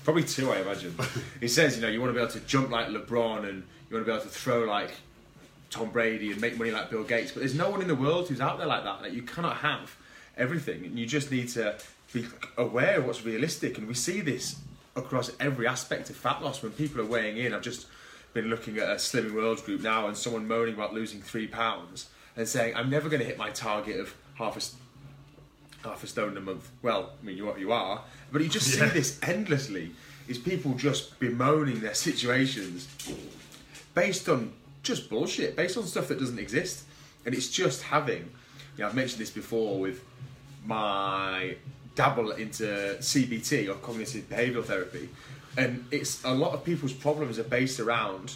Probably 0.03 0.23
two, 0.23 0.51
I 0.51 0.61
imagine. 0.61 0.95
He 1.39 1.47
says, 1.47 1.75
you 1.75 1.83
know, 1.83 1.87
you 1.87 2.01
want 2.01 2.09
to 2.09 2.13
be 2.15 2.19
able 2.19 2.31
to 2.31 2.39
jump 2.39 2.71
like 2.71 2.87
LeBron 2.87 3.47
and 3.47 3.61
you 3.89 3.95
want 3.95 4.07
to 4.07 4.11
be 4.11 4.11
able 4.11 4.23
to 4.23 4.27
throw 4.27 4.63
like 4.63 4.89
Tom 5.69 5.91
Brady 5.91 6.31
and 6.31 6.41
make 6.41 6.57
money 6.57 6.71
like 6.71 6.89
Bill 6.89 7.03
Gates. 7.03 7.31
But 7.31 7.41
there's 7.41 7.53
no 7.53 7.69
one 7.69 7.83
in 7.83 7.87
the 7.87 7.93
world 7.93 8.27
who's 8.27 8.41
out 8.41 8.57
there 8.57 8.65
like 8.65 8.83
that. 8.83 9.03
Like 9.03 9.13
you 9.13 9.21
cannot 9.21 9.57
have 9.57 9.95
everything, 10.35 10.83
and 10.83 10.97
you 10.97 11.05
just 11.05 11.29
need 11.29 11.49
to 11.49 11.77
be 12.11 12.25
aware 12.57 12.97
of 12.97 13.05
what's 13.05 13.23
realistic. 13.23 13.77
And 13.77 13.87
we 13.87 13.93
see 13.93 14.21
this 14.21 14.55
across 14.95 15.31
every 15.39 15.67
aspect 15.67 16.09
of 16.09 16.15
fat 16.15 16.41
loss 16.41 16.63
when 16.63 16.71
people 16.71 17.01
are 17.01 17.05
weighing 17.05 17.37
in. 17.37 17.53
I've 17.53 17.61
just 17.61 17.85
been 18.33 18.49
looking 18.49 18.79
at 18.79 18.89
a 18.89 18.95
Slimming 18.95 19.35
World 19.35 19.63
group 19.63 19.81
now, 19.81 20.07
and 20.07 20.17
someone 20.17 20.47
moaning 20.47 20.73
about 20.73 20.95
losing 20.95 21.21
three 21.21 21.45
pounds 21.45 22.09
and 22.39 22.47
saying, 22.47 22.73
"I'm 22.75 22.89
never 22.89 23.09
going 23.09 23.19
to 23.19 23.25
hit 23.25 23.37
my 23.37 23.49
target 23.51 23.99
of 23.99 24.15
half 24.35 24.57
a." 24.57 24.61
half 25.87 26.03
a 26.03 26.07
stone 26.07 26.35
a 26.35 26.41
month. 26.41 26.69
Well, 26.81 27.11
I 27.21 27.25
mean, 27.25 27.37
you 27.37 27.49
are, 27.49 27.57
you 27.57 27.71
are, 27.71 28.01
but 28.33 28.41
you 28.41 28.49
just 28.49 28.67
Yeah. 28.75 28.89
see 28.89 28.93
this 28.99 29.17
endlessly. 29.23 29.91
Is 30.27 30.37
people 30.37 30.73
just 30.73 31.17
bemoaning 31.21 31.79
their 31.79 31.93
situations 31.93 32.85
based 33.95 34.27
on 34.27 34.51
just 34.83 35.09
bullshit, 35.09 35.55
based 35.55 35.77
on 35.77 35.87
stuff 35.87 36.09
that 36.09 36.19
doesn't 36.19 36.37
exist, 36.37 36.83
and 37.25 37.33
it's 37.33 37.47
just 37.47 37.83
having. 37.83 38.23
You 38.75 38.79
know, 38.83 38.87
I've 38.87 38.93
mentioned 38.95 39.21
this 39.21 39.29
before 39.29 39.79
with 39.79 40.03
my 40.65 41.55
dabble 41.95 42.31
into 42.31 42.65
CBT 42.99 43.69
or 43.69 43.75
cognitive 43.75 44.29
behavioural 44.29 44.65
therapy, 44.65 45.07
and 45.57 45.85
it's 45.91 46.21
a 46.25 46.33
lot 46.33 46.53
of 46.53 46.65
people's 46.65 46.93
problems 46.93 47.39
are 47.39 47.43
based 47.45 47.79
around 47.79 48.33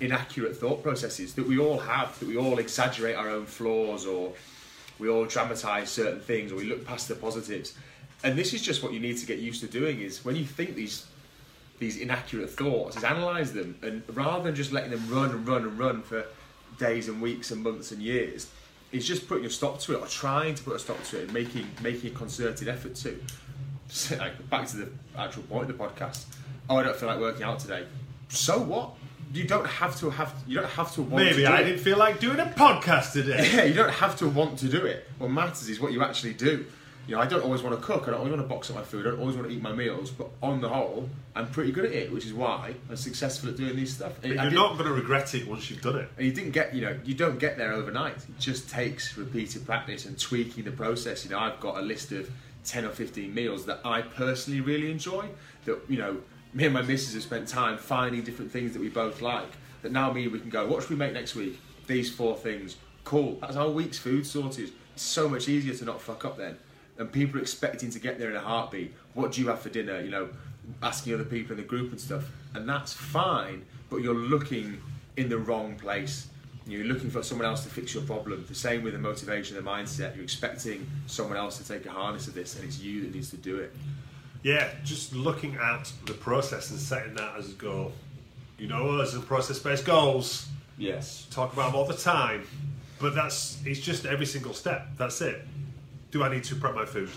inaccurate 0.00 0.56
thought 0.56 0.82
processes 0.82 1.34
that 1.34 1.46
we 1.46 1.58
all 1.58 1.78
have, 1.78 2.18
that 2.18 2.28
we 2.28 2.36
all 2.36 2.58
exaggerate 2.58 3.16
our 3.16 3.28
own 3.28 3.46
flaws 3.46 4.06
or 4.06 4.32
we 4.98 5.08
all 5.08 5.24
dramatize 5.24 5.90
certain 5.90 6.20
things 6.20 6.52
or 6.52 6.56
we 6.56 6.64
look 6.64 6.86
past 6.86 7.08
the 7.08 7.14
positives. 7.14 7.76
And 8.22 8.36
this 8.36 8.52
is 8.52 8.62
just 8.62 8.82
what 8.82 8.92
you 8.92 9.00
need 9.00 9.16
to 9.18 9.26
get 9.26 9.38
used 9.38 9.60
to 9.62 9.66
doing 9.66 10.00
is 10.00 10.24
when 10.24 10.36
you 10.36 10.44
think 10.44 10.74
these 10.74 11.06
these 11.78 11.96
inaccurate 11.96 12.50
thoughts 12.50 12.94
is 12.94 13.04
analyze 13.04 13.54
them 13.54 13.74
and 13.80 14.02
rather 14.12 14.44
than 14.44 14.54
just 14.54 14.70
letting 14.70 14.90
them 14.90 15.02
run 15.08 15.30
and 15.30 15.48
run 15.48 15.62
and 15.62 15.78
run 15.78 16.02
for 16.02 16.26
days 16.78 17.08
and 17.08 17.22
weeks 17.22 17.50
and 17.50 17.62
months 17.62 17.90
and 17.90 18.02
years, 18.02 18.48
is 18.92 19.06
just 19.06 19.28
putting 19.28 19.46
a 19.46 19.50
stop 19.50 19.78
to 19.78 19.94
it 19.94 20.00
or 20.00 20.06
trying 20.06 20.54
to 20.54 20.62
put 20.62 20.74
a 20.74 20.78
stop 20.78 21.02
to 21.04 21.18
it 21.18 21.24
and 21.24 21.32
making 21.32 21.66
making 21.82 22.10
a 22.10 22.14
concerted 22.14 22.68
effort 22.68 22.94
to. 22.96 23.18
Like, 24.18 24.50
back 24.50 24.66
to 24.68 24.76
the 24.76 24.88
actual 25.16 25.42
point 25.44 25.70
of 25.70 25.78
the 25.78 25.84
podcast. 25.84 26.24
Oh, 26.68 26.76
I 26.76 26.82
don't 26.82 26.96
feel 26.96 27.08
like 27.08 27.18
working 27.18 27.42
out 27.42 27.58
today. 27.58 27.84
So 28.28 28.58
what? 28.58 28.90
You 29.32 29.44
don't 29.44 29.66
have 29.66 29.98
to 30.00 30.10
have. 30.10 30.34
You 30.46 30.56
don't 30.60 30.70
have 30.70 30.92
to 30.94 31.02
want. 31.02 31.24
Maybe 31.24 31.42
to 31.42 31.50
I 31.50 31.60
it. 31.60 31.64
didn't 31.64 31.80
feel 31.80 31.98
like 31.98 32.18
doing 32.20 32.40
a 32.40 32.46
podcast 32.46 33.12
today. 33.12 33.48
Yeah, 33.54 33.64
you 33.64 33.74
don't 33.74 33.90
have 33.92 34.16
to 34.18 34.28
want 34.28 34.58
to 34.60 34.68
do 34.68 34.84
it. 34.86 35.08
What 35.18 35.30
matters 35.30 35.68
is 35.68 35.80
what 35.80 35.92
you 35.92 36.02
actually 36.02 36.34
do. 36.34 36.66
You 37.06 37.16
know, 37.16 37.22
I 37.22 37.26
don't 37.26 37.42
always 37.42 37.62
want 37.62 37.74
to 37.78 37.82
cook. 37.84 38.02
I 38.06 38.10
don't 38.10 38.18
always 38.20 38.32
want 38.32 38.42
to 38.42 38.48
box 38.48 38.70
up 38.70 38.76
my 38.76 38.82
food. 38.82 39.06
I 39.06 39.10
don't 39.10 39.20
always 39.20 39.34
want 39.36 39.48
to 39.48 39.54
eat 39.54 39.62
my 39.62 39.72
meals. 39.72 40.10
But 40.10 40.28
on 40.42 40.60
the 40.60 40.68
whole, 40.68 41.08
I'm 41.34 41.48
pretty 41.48 41.72
good 41.72 41.86
at 41.86 41.92
it, 41.92 42.12
which 42.12 42.24
is 42.26 42.32
why 42.34 42.74
I'm 42.88 42.96
successful 42.96 43.48
at 43.50 43.56
doing 43.56 43.74
these 43.74 43.94
stuff. 43.94 44.12
And 44.22 44.38
I 44.40 44.44
You're 44.44 44.52
not 44.52 44.74
going 44.74 44.84
to 44.86 44.92
regret 44.94 45.34
it 45.34 45.48
once 45.48 45.70
you've 45.70 45.80
done 45.82 45.96
it. 45.96 46.08
and 46.16 46.26
you 46.26 46.32
didn't 46.32 46.50
get, 46.52 46.72
you 46.74 46.82
know, 46.82 46.96
you 47.04 47.14
don't 47.14 47.38
get 47.38 47.56
there 47.56 47.72
overnight. 47.72 48.16
It 48.16 48.38
just 48.38 48.68
takes 48.70 49.16
repeated 49.16 49.64
practice 49.66 50.04
and 50.06 50.16
tweaking 50.18 50.64
the 50.64 50.70
process. 50.72 51.24
You 51.24 51.30
know, 51.32 51.38
I've 51.38 51.58
got 51.58 51.78
a 51.78 51.82
list 51.82 52.12
of 52.12 52.30
10 52.64 52.84
or 52.84 52.90
15 52.90 53.34
meals 53.34 53.66
that 53.66 53.80
I 53.84 54.02
personally 54.02 54.60
really 54.60 54.90
enjoy. 54.90 55.26
That, 55.64 55.80
you 55.88 55.98
know, 55.98 56.18
me 56.52 56.64
and 56.64 56.74
my 56.74 56.82
missus 56.82 57.14
have 57.14 57.22
spent 57.22 57.48
time 57.48 57.78
finding 57.78 58.22
different 58.22 58.50
things 58.50 58.72
that 58.72 58.80
we 58.80 58.88
both 58.88 59.20
like. 59.20 59.50
That 59.82 59.92
now 59.92 60.12
me, 60.12 60.28
we 60.28 60.40
can 60.40 60.50
go, 60.50 60.66
what 60.66 60.82
should 60.82 60.90
we 60.90 60.96
make 60.96 61.12
next 61.12 61.34
week? 61.34 61.58
These 61.86 62.10
four 62.12 62.36
things. 62.36 62.76
Cool. 63.04 63.38
That's 63.40 63.56
our 63.56 63.70
week's 63.70 63.98
food 63.98 64.26
sorted. 64.26 64.70
It's 64.94 65.02
so 65.02 65.28
much 65.28 65.48
easier 65.48 65.74
to 65.74 65.84
not 65.84 66.00
fuck 66.00 66.24
up 66.24 66.36
then. 66.36 66.58
and 66.98 67.10
people 67.10 67.38
are 67.38 67.42
expecting 67.42 67.90
to 67.90 67.98
get 67.98 68.18
there 68.18 68.30
in 68.30 68.36
a 68.36 68.40
heartbeat. 68.40 68.94
What 69.14 69.32
do 69.32 69.40
you 69.40 69.48
have 69.48 69.60
for 69.60 69.70
dinner? 69.70 70.00
You 70.02 70.10
know, 70.10 70.28
asking 70.82 71.14
other 71.14 71.24
people 71.24 71.52
in 71.52 71.56
the 71.56 71.66
group 71.66 71.90
and 71.90 72.00
stuff, 72.00 72.24
and 72.54 72.68
that's 72.68 72.92
fine. 72.92 73.64
But 73.88 73.98
you're 73.98 74.14
looking 74.14 74.80
in 75.16 75.28
the 75.28 75.38
wrong 75.38 75.76
place. 75.76 76.28
You're 76.66 76.84
looking 76.84 77.10
for 77.10 77.22
someone 77.22 77.46
else 77.46 77.64
to 77.64 77.70
fix 77.70 77.94
your 77.94 78.02
problem. 78.04 78.44
The 78.46 78.54
same 78.54 78.82
with 78.84 78.92
the 78.92 78.98
motivation, 78.98 79.56
the 79.56 79.62
mindset. 79.62 80.14
You're 80.14 80.24
expecting 80.24 80.86
someone 81.06 81.38
else 81.38 81.56
to 81.58 81.66
take 81.66 81.86
a 81.86 81.90
harness 81.90 82.28
of 82.28 82.34
this, 82.34 82.54
and 82.56 82.64
it's 82.64 82.78
you 82.78 83.00
that 83.02 83.14
needs 83.14 83.30
to 83.30 83.38
do 83.38 83.56
it. 83.56 83.74
Yeah, 84.42 84.68
just 84.84 85.14
looking 85.14 85.56
at 85.56 85.92
the 86.06 86.14
process 86.14 86.70
and 86.70 86.78
setting 86.78 87.14
that 87.14 87.36
as 87.36 87.50
a 87.50 87.54
goal. 87.54 87.92
You 88.58 88.68
know, 88.68 89.00
as 89.00 89.14
a 89.14 89.20
process-based 89.20 89.84
goals. 89.84 90.46
Yes. 90.76 91.26
talk 91.30 91.52
about 91.52 91.66
them 91.66 91.76
all 91.76 91.84
the 91.86 91.94
time, 91.94 92.46
but 92.98 93.14
that's 93.14 93.58
it's 93.66 93.80
just 93.80 94.06
every 94.06 94.24
single 94.24 94.54
step. 94.54 94.88
That's 94.96 95.20
it. 95.20 95.42
Do 96.10 96.22
I 96.22 96.32
need 96.32 96.44
to 96.44 96.56
prep 96.56 96.74
my 96.74 96.86
food? 96.86 97.10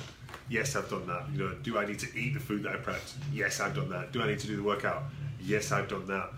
Yes, 0.50 0.76
I've 0.76 0.90
done 0.90 1.08
that. 1.08 1.24
You 1.32 1.40
know, 1.40 1.56
do 1.64 1.78
I 1.78 1.86
need 1.86 2.00
to 2.00 2.18
eat 2.18 2.34
the 2.34 2.40
food 2.40 2.64
that 2.64 2.74
I 2.74 2.76
prepped? 2.78 3.14
Yes, 3.32 3.60
I've 3.62 3.74
done 3.74 3.90
that. 3.90 4.12
Do 4.12 4.22
I 4.22 4.28
need 4.28 4.40
to 4.40 4.48
do 4.48 4.58
the 4.58 4.64
workout? 4.64 5.04
Yes, 5.42 5.72
I've 5.72 5.88
done 5.88 6.06
that. 6.08 6.30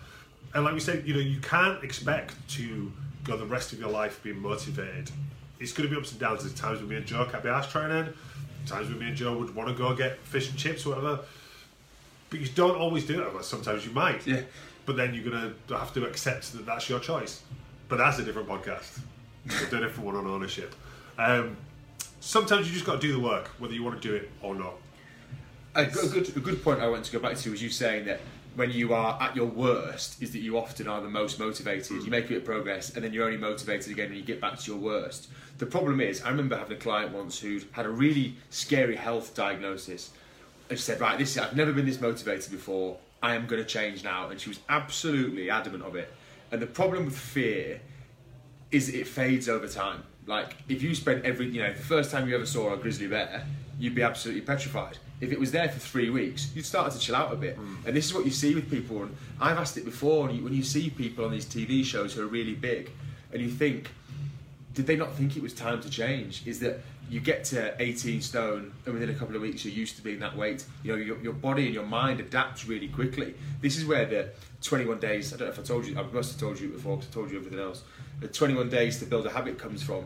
And 0.53 0.63
like 0.63 0.73
we 0.73 0.79
said, 0.79 1.05
you 1.07 1.13
know, 1.15 1.19
you 1.19 1.39
can't 1.41 1.83
expect 1.83 2.35
to 2.51 2.91
go 3.23 3.35
the 3.35 3.45
rest 3.45 3.73
of 3.73 3.79
your 3.79 3.89
life 3.89 4.21
being 4.23 4.39
motivated. 4.39 5.11
It's 5.59 5.73
going 5.73 5.89
to 5.89 5.93
be 5.93 5.99
ups 5.99 6.11
and 6.11 6.19
downs. 6.19 6.41
There's 6.41 6.53
times 6.53 6.79
when 6.79 6.89
me 6.89 6.95
and 6.97 7.05
Joe 7.05 7.27
can't 7.29 7.43
be 7.43 7.49
asked 7.49 7.71
training. 7.71 8.13
Times 8.65 8.89
when 8.89 8.99
me 8.99 9.07
and 9.07 9.15
Joe 9.15 9.37
would 9.37 9.55
want 9.55 9.69
to 9.69 9.75
go 9.75 9.93
get 9.95 10.17
fish 10.19 10.49
and 10.49 10.57
chips 10.57 10.85
or 10.85 10.95
whatever. 10.95 11.19
But 12.29 12.39
you 12.39 12.47
don't 12.47 12.77
always 12.77 13.05
do 13.05 13.21
it. 13.21 13.45
Sometimes 13.45 13.85
you 13.85 13.91
might. 13.91 14.25
Yeah. 14.25 14.41
But 14.85 14.97
then 14.97 15.13
you're 15.13 15.31
to 15.31 15.77
have 15.77 15.93
to 15.93 16.05
accept 16.05 16.53
that 16.53 16.65
that's 16.65 16.89
your 16.89 16.99
choice. 16.99 17.41
But 17.87 17.97
that's 17.97 18.19
a 18.19 18.23
different 18.23 18.47
podcast. 18.47 18.99
We'll 19.47 19.69
do 19.69 19.77
a 19.77 19.81
different 19.81 20.05
one 20.05 20.15
on 20.15 20.27
ownership. 20.27 20.73
Um, 21.17 21.57
sometimes 22.19 22.67
you 22.67 22.73
just 22.73 22.85
got 22.85 22.99
to 22.99 23.07
do 23.07 23.13
the 23.13 23.19
work, 23.19 23.47
whether 23.59 23.73
you 23.73 23.83
want 23.83 24.01
to 24.01 24.07
do 24.07 24.15
it 24.15 24.29
or 24.41 24.55
not. 24.55 24.73
A 25.75 25.85
good, 25.85 26.35
a 26.35 26.39
good 26.39 26.63
point 26.63 26.79
I 26.79 26.87
want 26.87 27.05
to 27.05 27.11
go 27.11 27.19
back 27.19 27.37
to 27.37 27.51
was 27.51 27.61
you 27.61 27.69
saying 27.69 28.05
that 28.05 28.21
when 28.55 28.71
you 28.71 28.93
are 28.93 29.21
at 29.21 29.35
your 29.35 29.45
worst, 29.45 30.21
is 30.21 30.31
that 30.31 30.39
you 30.39 30.57
often 30.57 30.87
are 30.87 31.01
the 31.01 31.09
most 31.09 31.39
motivated. 31.39 32.03
You 32.03 32.09
make 32.09 32.25
a 32.25 32.29
bit 32.29 32.37
of 32.39 32.45
progress, 32.45 32.95
and 32.95 33.03
then 33.03 33.13
you're 33.13 33.25
only 33.25 33.37
motivated 33.37 33.91
again 33.91 34.09
when 34.09 34.17
you 34.17 34.23
get 34.23 34.41
back 34.41 34.57
to 34.59 34.71
your 34.71 34.79
worst. 34.79 35.29
The 35.57 35.65
problem 35.65 35.99
is, 36.01 36.21
I 36.21 36.29
remember 36.29 36.57
having 36.57 36.77
a 36.77 36.79
client 36.79 37.11
once 37.13 37.39
who'd 37.39 37.65
had 37.71 37.85
a 37.85 37.89
really 37.89 38.35
scary 38.49 38.95
health 38.95 39.35
diagnosis, 39.35 40.11
and 40.69 40.79
she 40.79 40.83
said, 40.83 40.99
"Right, 40.99 41.17
this 41.17 41.31
is, 41.31 41.37
I've 41.37 41.55
never 41.55 41.73
been 41.73 41.85
this 41.85 42.01
motivated 42.01 42.51
before. 42.51 42.97
I 43.21 43.35
am 43.35 43.45
going 43.45 43.61
to 43.61 43.67
change 43.67 44.03
now," 44.03 44.29
and 44.29 44.39
she 44.39 44.49
was 44.49 44.59
absolutely 44.69 45.49
adamant 45.49 45.83
of 45.83 45.95
it. 45.95 46.11
And 46.51 46.61
the 46.61 46.67
problem 46.67 47.05
with 47.05 47.17
fear 47.17 47.81
is 48.71 48.89
it 48.89 49.07
fades 49.07 49.47
over 49.49 49.67
time. 49.67 50.03
Like 50.27 50.55
if 50.67 50.81
you 50.81 50.95
spent 50.95 51.25
every, 51.25 51.47
you 51.47 51.61
know, 51.61 51.71
the 51.73 51.79
first 51.83 52.11
time 52.11 52.27
you 52.27 52.35
ever 52.35 52.45
saw 52.45 52.73
a 52.73 52.77
grizzly 52.77 53.07
bear, 53.07 53.45
you'd 53.79 53.95
be 53.95 54.01
absolutely 54.01 54.41
petrified. 54.41 54.97
If 55.21 55.31
it 55.31 55.39
was 55.39 55.51
there 55.51 55.69
for 55.69 55.79
three 55.79 56.09
weeks, 56.09 56.51
you'd 56.53 56.65
start 56.65 56.91
to 56.91 56.99
chill 56.99 57.15
out 57.15 57.31
a 57.31 57.35
bit. 57.35 57.57
Mm. 57.57 57.85
And 57.87 57.95
this 57.95 58.05
is 58.05 58.13
what 58.13 58.25
you 58.25 58.31
see 58.31 58.53
with 58.53 58.69
people. 58.69 59.03
And 59.03 59.15
I've 59.39 59.57
asked 59.57 59.77
it 59.77 59.85
before. 59.85 60.27
And 60.27 60.37
you, 60.37 60.43
when 60.43 60.53
you 60.53 60.63
see 60.63 60.89
people 60.89 61.25
on 61.25 61.31
these 61.31 61.45
TV 61.45 61.85
shows 61.85 62.13
who 62.13 62.23
are 62.23 62.27
really 62.27 62.53
big, 62.53 62.91
and 63.31 63.41
you 63.41 63.49
think, 63.49 63.91
did 64.73 64.87
they 64.87 64.95
not 64.95 65.13
think 65.13 65.37
it 65.37 65.41
was 65.41 65.53
time 65.53 65.81
to 65.81 65.89
change? 65.89 66.45
Is 66.45 66.59
that 66.59 66.79
you 67.09 67.19
get 67.19 67.43
to 67.45 67.75
18 67.79 68.21
stone 68.21 68.71
and 68.85 68.93
within 68.93 69.09
a 69.09 69.13
couple 69.13 69.35
of 69.35 69.41
weeks 69.41 69.63
you're 69.63 69.73
used 69.73 69.95
to 69.95 70.01
being 70.01 70.19
that 70.19 70.35
weight. 70.35 70.65
You 70.83 70.93
know, 70.93 70.97
your, 70.97 71.17
your 71.21 71.33
body 71.33 71.65
and 71.65 71.73
your 71.73 71.85
mind 71.85 72.19
adapts 72.19 72.65
really 72.65 72.87
quickly. 72.87 73.35
This 73.61 73.77
is 73.77 73.85
where 73.85 74.05
the 74.05 74.29
21 74.61 74.99
days, 74.99 75.33
I 75.33 75.37
don't 75.37 75.47
know 75.47 75.53
if 75.53 75.59
I 75.59 75.63
told 75.63 75.85
you, 75.85 75.97
I 75.99 76.03
must 76.03 76.31
have 76.31 76.39
told 76.39 76.59
you 76.59 76.69
before 76.69 76.97
because 76.97 77.11
I 77.11 77.13
told 77.13 77.31
you 77.31 77.37
everything 77.37 77.59
else. 77.59 77.83
The 78.21 78.27
21 78.27 78.69
days 78.69 78.99
to 78.99 79.05
build 79.05 79.25
a 79.27 79.29
habit 79.29 79.59
comes 79.59 79.83
from. 79.83 80.05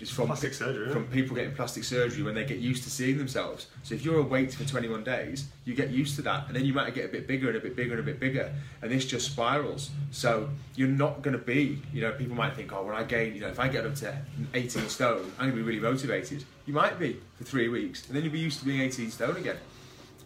Is 0.00 0.10
from 0.10 0.28
Plastic 0.28 0.54
surgery, 0.54 0.92
from 0.92 1.08
people 1.08 1.34
getting 1.34 1.52
plastic 1.52 1.82
surgery 1.82 2.22
when 2.22 2.36
they 2.36 2.44
get 2.44 2.58
used 2.58 2.84
to 2.84 2.90
seeing 2.90 3.18
themselves. 3.18 3.66
So 3.82 3.96
if 3.96 4.04
you're 4.04 4.20
a 4.20 4.22
weight 4.22 4.54
for 4.54 4.62
21 4.62 5.02
days, 5.02 5.48
you 5.64 5.74
get 5.74 5.90
used 5.90 6.14
to 6.16 6.22
that, 6.22 6.46
and 6.46 6.54
then 6.54 6.64
you 6.64 6.72
might 6.72 6.94
get 6.94 7.06
a 7.06 7.08
bit 7.08 7.26
bigger 7.26 7.48
and 7.48 7.56
a 7.56 7.60
bit 7.60 7.74
bigger 7.74 7.92
and 7.92 8.00
a 8.00 8.04
bit 8.04 8.20
bigger, 8.20 8.52
and 8.80 8.92
this 8.92 9.04
just 9.04 9.26
spirals. 9.26 9.90
So 10.12 10.50
you're 10.76 10.86
not 10.86 11.22
going 11.22 11.36
to 11.36 11.42
be, 11.42 11.82
you 11.92 12.00
know, 12.00 12.12
people 12.12 12.36
might 12.36 12.54
think, 12.54 12.72
oh, 12.72 12.84
when 12.84 12.94
I 12.94 13.02
gain, 13.02 13.34
you 13.34 13.40
know, 13.40 13.48
if 13.48 13.58
I 13.58 13.66
get 13.66 13.84
up 13.86 13.96
to 13.96 14.16
18 14.54 14.88
stone, 14.88 15.32
I'm 15.36 15.50
going 15.50 15.50
to 15.50 15.56
be 15.56 15.62
really 15.62 15.80
motivated. 15.80 16.44
You 16.64 16.74
might 16.74 16.96
be 16.96 17.18
for 17.36 17.42
three 17.42 17.68
weeks, 17.68 18.06
and 18.06 18.14
then 18.14 18.22
you'll 18.22 18.32
be 18.32 18.38
used 18.38 18.60
to 18.60 18.66
being 18.66 18.80
18 18.80 19.10
stone 19.10 19.36
again. 19.36 19.56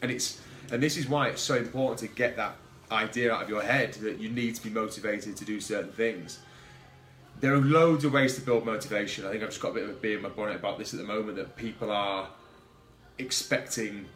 And 0.03 0.11
it's, 0.11 0.43
and 0.71 0.83
this 0.83 0.99
is 0.99 1.09
why 1.09 1.29
it's 1.29 1.41
so 1.41 1.57
important 1.57 1.99
to 2.01 2.09
get 2.09 2.37
that 2.37 2.57
idea 2.91 3.33
out 3.33 3.45
of 3.45 3.49
your 3.49 3.63
head 3.63 3.95
that 3.95 4.19
you 4.19 4.29
need 4.29 4.55
to 4.57 4.63
be 4.63 4.69
motivated 4.69 5.35
to 5.35 5.47
do 5.47 5.63
certain 5.63 5.93
things 5.93 6.41
there 7.43 7.53
are 7.53 7.59
loads 7.61 8.05
of 8.07 8.13
ways 8.15 8.35
to 8.37 8.41
build 8.41 8.65
motivation. 8.65 9.27
I 9.27 9.31
think 9.31 9.43
I've 9.43 9.51
just 9.51 9.61
got 9.61 9.73
a 9.73 9.75
bit 9.75 9.83
of 9.85 9.91
a 9.91 9.93
bee 9.95 10.15
in 10.15 10.23
my 10.23 10.31
bonnet 10.31 10.57
about 10.57 10.79
this 10.79 10.95
at 10.95 11.01
the 11.01 11.07
moment 11.07 11.37
that 11.37 11.55
people 11.57 11.91
are 11.91 12.29
expecting 13.19 14.07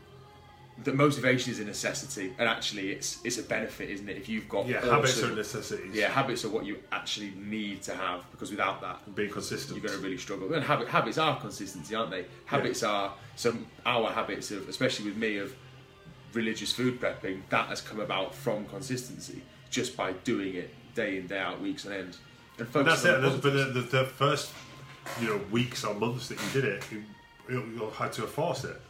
that 0.85 0.95
motivation 0.95 1.51
is 1.53 1.59
a 1.59 1.65
necessity, 1.65 2.35
and 2.39 2.47
actually 2.49 2.91
it's 2.91 3.19
it's 3.25 3.39
a 3.39 3.43
benefit, 3.43 3.89
isn't 3.91 4.09
it? 4.09 4.17
If 4.19 4.29
you've 4.29 4.47
got 4.49 4.67
Yeah, 4.67 4.79
awesome- 4.79 4.91
habits 4.91 5.23
are 5.23 5.35
necessities. 5.35 5.95
yeah, 5.95 6.09
habits 6.09 6.45
are 6.45 6.51
what 6.51 6.67
you 6.67 6.79
actually 6.93 7.33
need 7.37 7.83
to 7.85 7.95
have 7.95 8.31
because 8.31 8.51
without 8.51 8.81
that, 8.83 9.15
Being 9.15 9.31
consistent. 9.31 9.77
you're 9.79 9.87
going 9.89 9.99
to 9.99 10.05
really 10.05 10.19
struggle. 10.19 10.53
And 10.53 10.63
habit, 10.63 10.89
habits 10.89 11.17
are 11.19 11.41
consistency, 11.41 11.95
aren't 11.95 12.11
they? 12.11 12.27
Habits 12.45 12.83
are 12.83 13.15
some 13.37 13.67
our 13.87 14.11
habits 14.13 14.51
of, 14.51 14.69
especially 14.69 15.07
with 15.07 15.17
me, 15.17 15.39
of 15.39 15.55
religious 16.35 16.73
food 16.73 17.01
prepping. 17.01 17.41
That 17.49 17.69
has 17.69 17.81
come 17.81 17.99
about 18.01 18.35
from 18.35 18.67
consistency, 18.67 19.43
just 19.71 19.97
by 19.97 20.13
doing 20.13 20.55
it 20.57 20.71
day 20.95 21.17
in 21.17 21.27
day 21.27 21.39
out, 21.39 21.61
weeks 21.63 21.87
on 21.87 21.93
end. 21.95 22.19
That's 22.57 23.05
it. 23.05 23.21
but 23.43 23.43
the, 23.43 23.65
the, 23.73 23.81
the 23.81 24.05
first, 24.05 24.53
you 25.21 25.29
know, 25.29 25.41
weeks 25.51 25.85
or 25.85 25.95
months 25.95 26.29
that 26.29 26.41
you 26.41 26.61
did 26.61 26.65
it, 26.65 26.85
you, 26.91 27.03
you, 27.49 27.91
had 27.97 28.13
to 28.15 28.23
enforce 28.23 28.65
it. 28.65 28.81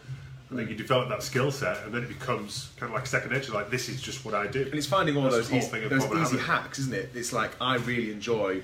And 0.48 0.58
then 0.58 0.68
you 0.68 0.76
develop 0.76 1.08
that 1.08 1.24
skill 1.24 1.50
set, 1.50 1.82
and 1.84 1.92
then 1.92 2.04
it 2.04 2.08
becomes 2.08 2.70
kind 2.76 2.90
of 2.90 2.94
like 2.94 3.06
second 3.06 3.32
nature. 3.32 3.52
Like 3.52 3.68
this 3.68 3.88
is 3.88 4.00
just 4.00 4.24
what 4.24 4.34
I 4.34 4.46
do. 4.46 4.62
And 4.62 4.74
it's 4.74 4.86
finding 4.86 5.16
all 5.16 5.24
That's 5.24 5.36
those, 5.36 5.48
the 5.48 5.56
easy, 5.56 5.68
thing 5.68 5.88
those 5.88 6.04
easy 6.04 6.38
hacks, 6.38 6.78
isn't 6.78 6.94
it? 6.94 7.10
It's 7.14 7.32
like 7.32 7.50
I 7.60 7.76
really 7.78 8.12
enjoy. 8.12 8.62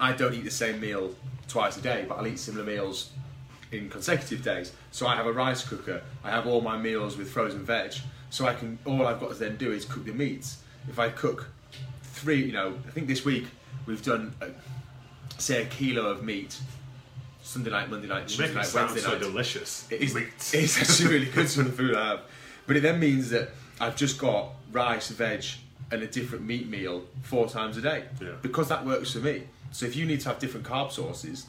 I 0.00 0.12
don't 0.12 0.34
eat 0.34 0.44
the 0.44 0.50
same 0.50 0.80
meal 0.80 1.14
twice 1.46 1.76
a 1.76 1.80
day, 1.80 2.04
but 2.08 2.18
I'll 2.18 2.26
eat 2.26 2.40
similar 2.40 2.64
meals 2.64 3.10
in 3.70 3.88
consecutive 3.88 4.42
days. 4.42 4.72
So 4.90 5.06
I 5.06 5.14
have 5.14 5.26
a 5.26 5.32
rice 5.32 5.66
cooker. 5.66 6.02
I 6.24 6.30
have 6.30 6.46
all 6.46 6.60
my 6.60 6.76
meals 6.76 7.16
with 7.16 7.30
frozen 7.30 7.64
veg. 7.64 7.94
So 8.30 8.44
I 8.44 8.54
can 8.54 8.76
all 8.84 9.06
I've 9.06 9.20
got 9.20 9.28
to 9.30 9.36
then 9.36 9.56
do 9.56 9.70
is 9.70 9.84
cook 9.84 10.04
the 10.04 10.12
meats. 10.12 10.62
If 10.88 10.98
I 10.98 11.08
cook 11.08 11.48
three, 12.02 12.44
you 12.44 12.52
know, 12.52 12.74
I 12.86 12.90
think 12.90 13.06
this 13.06 13.24
week 13.24 13.46
we've 13.86 14.02
done, 14.02 14.34
uh 14.42 14.46
say, 15.38 15.62
a 15.62 15.66
kilo 15.66 16.06
of 16.06 16.22
meat. 16.22 16.58
Sunday 17.42 17.70
night, 17.70 17.88
Monday 17.88 18.08
night, 18.08 18.26
Tuesday 18.26 18.52
night, 18.52 18.72
Wednesday 18.74 19.00
so 19.00 19.10
night. 19.12 19.20
delicious. 19.20 19.86
It 19.88 20.02
is, 20.02 20.14
Meat. 20.14 20.26
it's 20.52 20.80
actually 20.80 21.14
really 21.14 21.30
good 21.30 21.48
some 21.48 21.64
of 21.66 21.70
the 21.70 21.76
food 21.76 21.94
I 21.94 22.08
have. 22.08 22.20
But 22.66 22.76
it 22.76 22.80
then 22.80 22.98
means 22.98 23.30
that 23.30 23.50
I've 23.80 23.94
just 23.94 24.18
got 24.18 24.48
rice, 24.72 25.10
veg, 25.10 25.44
and 25.92 26.02
a 26.02 26.08
different 26.08 26.44
meat 26.44 26.68
meal 26.68 27.04
four 27.22 27.48
times 27.48 27.76
a 27.76 27.82
day. 27.82 28.04
Yeah. 28.20 28.30
Because 28.42 28.68
that 28.68 28.84
works 28.84 29.12
for 29.12 29.20
me. 29.20 29.44
So 29.70 29.86
if 29.86 29.94
you 29.94 30.06
need 30.06 30.20
to 30.22 30.28
have 30.30 30.40
different 30.40 30.66
carb 30.66 30.90
sources, 30.90 31.46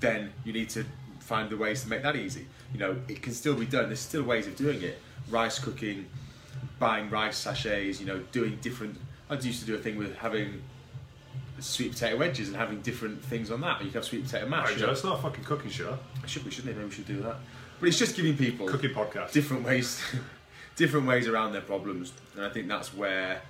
then 0.00 0.32
you 0.44 0.52
need 0.52 0.68
to 0.70 0.84
find 1.20 1.48
the 1.48 1.56
ways 1.56 1.82
to 1.84 1.88
make 1.88 2.02
that 2.02 2.16
easy. 2.16 2.46
You 2.74 2.80
know, 2.80 2.96
it 3.08 3.22
can 3.22 3.32
still 3.32 3.54
be 3.54 3.64
done. 3.64 3.86
There's 3.86 4.00
still 4.00 4.24
ways 4.24 4.46
of 4.46 4.56
doing 4.56 4.82
it. 4.82 4.98
Rice 5.30 5.58
cooking, 5.58 6.06
buying 6.78 7.08
rice 7.08 7.38
sachets, 7.38 8.00
you 8.00 8.06
know, 8.06 8.18
doing 8.32 8.58
different. 8.60 8.98
I 9.30 9.34
used 9.34 9.60
to 9.60 9.66
do 9.66 9.76
a 9.76 9.78
thing 9.78 9.96
with 9.96 10.14
having 10.16 10.60
sweet 11.62 11.92
potato 11.92 12.16
wedges 12.16 12.48
and 12.48 12.56
having 12.56 12.80
different 12.80 13.24
things 13.24 13.50
on 13.50 13.60
that. 13.62 13.80
You 13.80 13.86
can 13.86 13.94
have 13.94 14.04
sweet 14.04 14.24
potato 14.24 14.48
mash. 14.48 14.70
Right, 14.70 14.78
Joe, 14.78 14.90
it's 14.90 15.04
not 15.04 15.18
a 15.18 15.22
fucking 15.22 15.44
cooking 15.44 15.70
show. 15.70 15.98
Should 16.26 16.44
we? 16.44 16.50
Shouldn't 16.50 16.72
it? 16.72 16.76
Maybe 16.76 16.88
we 16.88 16.94
should 16.94 17.06
do 17.06 17.20
that. 17.22 17.36
But 17.80 17.88
it's 17.88 17.98
just 17.98 18.14
giving 18.16 18.36
people 18.36 18.68
Cooking 18.68 18.90
podcast. 18.90 19.32
different 19.32 19.64
ways, 19.64 20.00
different 20.76 21.06
ways 21.06 21.26
around 21.28 21.52
their 21.52 21.60
problems, 21.62 22.12
and 22.36 22.44
I 22.44 22.48
think 22.50 22.68
that's 22.68 22.94
where 22.94 23.42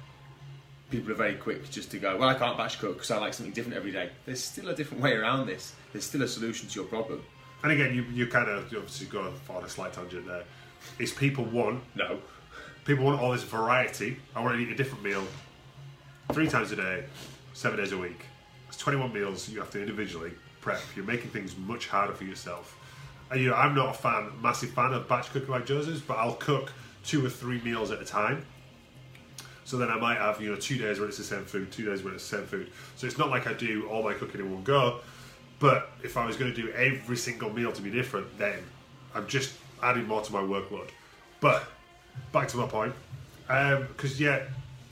people 0.91 1.11
are 1.13 1.15
very 1.17 1.35
quick 1.35 1.71
just 1.71 1.91
to 1.91 1.99
go. 1.99 2.17
Well, 2.17 2.29
I 2.29 2.35
can't 2.35 2.57
batch 2.57 2.79
cook 2.79 2.95
because 2.95 3.11
I 3.11 3.19
like 3.19 3.35
something 3.35 3.53
different 3.55 3.77
every 3.77 3.93
day. 3.93 4.11
There's 4.27 4.43
still 4.43 4.69
a 4.69 4.75
different 4.75 5.03
way 5.03 5.13
around 5.15 5.47
this. 5.47 5.75
There's 5.93 6.05
still 6.05 6.23
a 6.23 6.29
solution 6.29 6.69
to 6.69 6.75
your 6.81 6.89
problem. 6.89 7.23
And 7.63 7.73
again, 7.73 7.95
you, 7.95 8.03
you 8.13 8.27
kind 8.27 8.49
of 8.49 8.71
you 8.73 8.79
obviously 8.79 9.07
go 9.07 9.33
on 9.51 9.65
a 9.65 9.69
slight 9.69 9.93
tangent 9.93 10.27
there. 10.27 10.45
Is 10.99 11.13
people 11.13 11.45
want 11.45 11.83
No. 11.95 12.19
people 12.85 13.05
want 13.05 13.21
all 13.21 13.33
this 13.33 13.43
variety. 13.45 14.17
I 14.35 14.43
want 14.43 14.57
to 14.57 14.63
eat 14.63 14.71
a 14.71 14.75
different 14.75 15.05
meal 15.05 15.25
three 16.33 16.49
times 16.49 16.73
a 16.73 16.77
day, 16.77 17.05
seven 17.53 17.79
days 17.79 17.93
a 17.93 17.99
week. 17.99 18.27
It's 18.69 18.77
21 18.79 19.13
meals 19.13 19.49
you 19.49 19.59
have 19.61 19.71
to 19.71 19.81
individually 19.81 20.33
prep. 20.61 20.81
You're 20.97 21.05
making 21.05 21.31
things 21.31 21.57
much 21.57 21.89
harder 21.89 22.15
for 22.15 22.25
yourself. 22.25 22.79
And, 23.31 23.41
you 23.41 23.51
know, 23.51 23.55
I'm 23.55 23.75
not 23.75 23.95
a 23.95 23.99
fan, 23.99 24.31
massive 24.41 24.71
fan 24.71 24.93
of 24.93 25.09
batch 25.09 25.31
cooking 25.31 25.51
like 25.51 25.67
Joseph's, 25.67 26.01
but 26.01 26.19
I'll 26.19 26.35
cook 26.35 26.73
two 27.05 27.25
or 27.25 27.31
three 27.31 27.61
meals 27.63 27.91
at 27.91 28.01
a 28.01 28.05
time. 28.05 28.45
So 29.65 29.79
then 29.79 29.91
I 29.91 29.99
might 29.99 30.19
have, 30.19 30.41
you 30.41 30.51
know, 30.51 30.57
two 30.57 30.77
days 30.77 30.99
when 30.99 31.09
it's 31.09 31.19
the 31.19 31.25
same 31.25 31.45
food, 31.45 31.71
two 31.71 31.87
days 31.87 32.03
when 32.03 32.15
it's 32.15 32.29
the 32.29 32.39
same 32.39 32.47
food. 32.47 32.71
So 32.97 33.07
it's 33.07 33.19
not 33.19 33.31
like 33.31 33.47
I 33.47 33.53
do 33.53 33.87
all 33.89 34.03
my 34.03 34.15
cooking 34.15 34.41
in 34.41 34.53
one 34.53 34.63
go. 34.63 35.01
But 35.59 35.91
if 36.03 36.17
I 36.17 36.27
was 36.27 36.37
going 36.37 36.53
to 36.53 36.61
do 36.61 36.71
every 36.73 37.17
single 37.17 37.53
meal 37.53 37.73
to 37.73 37.81
be 37.81 37.91
different, 37.91 38.39
then 38.39 38.59
I'm 39.15 39.27
just 39.27 39.55
adding 39.83 40.07
more 40.07 40.21
to 40.21 40.33
my 40.33 40.41
workload. 40.41 40.89
But 41.41 41.65
back 42.33 42.49
to 42.49 42.57
my 42.57 42.67
point, 42.67 42.95
um, 43.49 43.87
because 43.89 44.21
yeah, 44.21 44.43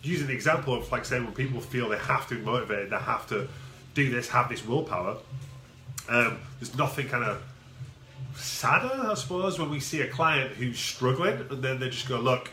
using 0.03 0.27
the 0.27 0.33
example 0.33 0.75
of 0.75 0.91
like 0.91 1.05
saying 1.05 1.25
when 1.25 1.35
people 1.35 1.61
feel 1.61 1.89
they 1.89 1.99
have 1.99 2.29
to 2.29 2.37
be 2.37 2.43
motivated, 2.43 2.91
they 2.91 2.97
have 2.97 3.27
to 3.29 3.49
do 3.95 4.11
this, 4.11 4.29
have 4.29 4.49
this 4.49 4.67
willpower. 4.67 5.17
Um, 6.09 6.39
there's 6.59 6.75
nothing 6.77 7.09
kind 7.09 7.25
of 7.25 7.43
sadder, 8.35 8.91
I 8.93 9.15
suppose, 9.15 9.59
when 9.59 9.71
we 9.71 9.81
see 9.81 10.01
a 10.01 10.09
client 10.09 10.53
who's 10.53 10.79
struggling 10.79 11.35
and 11.51 11.63
then 11.63 11.79
they 11.79 11.91
just 11.91 12.09
go, 12.09 12.19
look, 12.19 12.51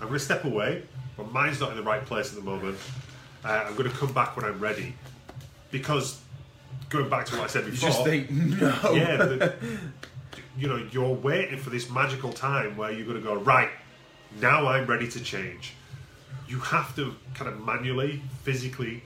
I'm 0.00 0.08
going 0.08 0.18
to 0.18 0.24
step 0.24 0.44
away. 0.44 0.82
My 1.18 1.24
mind's 1.24 1.60
not 1.60 1.70
in 1.70 1.76
the 1.76 1.82
right 1.82 2.04
place 2.04 2.30
at 2.30 2.36
the 2.36 2.44
moment. 2.44 2.78
Uh, 3.44 3.64
I'm 3.66 3.76
going 3.76 3.90
to 3.90 3.96
come 3.96 4.12
back 4.12 4.36
when 4.36 4.44
I'm 4.44 4.58
ready. 4.60 4.94
Because 5.70 6.20
going 6.88 7.08
back 7.08 7.26
to 7.26 7.36
what 7.36 7.44
I 7.44 7.46
said 7.46 7.64
You 7.64 7.70
before, 7.72 7.90
just 7.90 8.04
think, 8.04 8.30
no. 8.30 8.92
yeah, 8.92 9.16
the, 9.16 9.54
you 10.58 10.68
know, 10.68 10.84
you're 10.90 11.14
waiting 11.14 11.58
for 11.58 11.70
this 11.70 11.90
magical 11.90 12.32
time 12.32 12.76
where 12.76 12.90
you're 12.90 13.06
going 13.06 13.18
to 13.18 13.22
go, 13.22 13.36
right, 13.36 13.70
now 14.40 14.66
I'm 14.66 14.86
ready 14.86 15.08
to 15.08 15.20
change. 15.20 15.74
You 16.48 16.58
have 16.60 16.94
to 16.96 17.14
kind 17.34 17.50
of 17.50 17.64
manually, 17.64 18.22
physically 18.42 19.02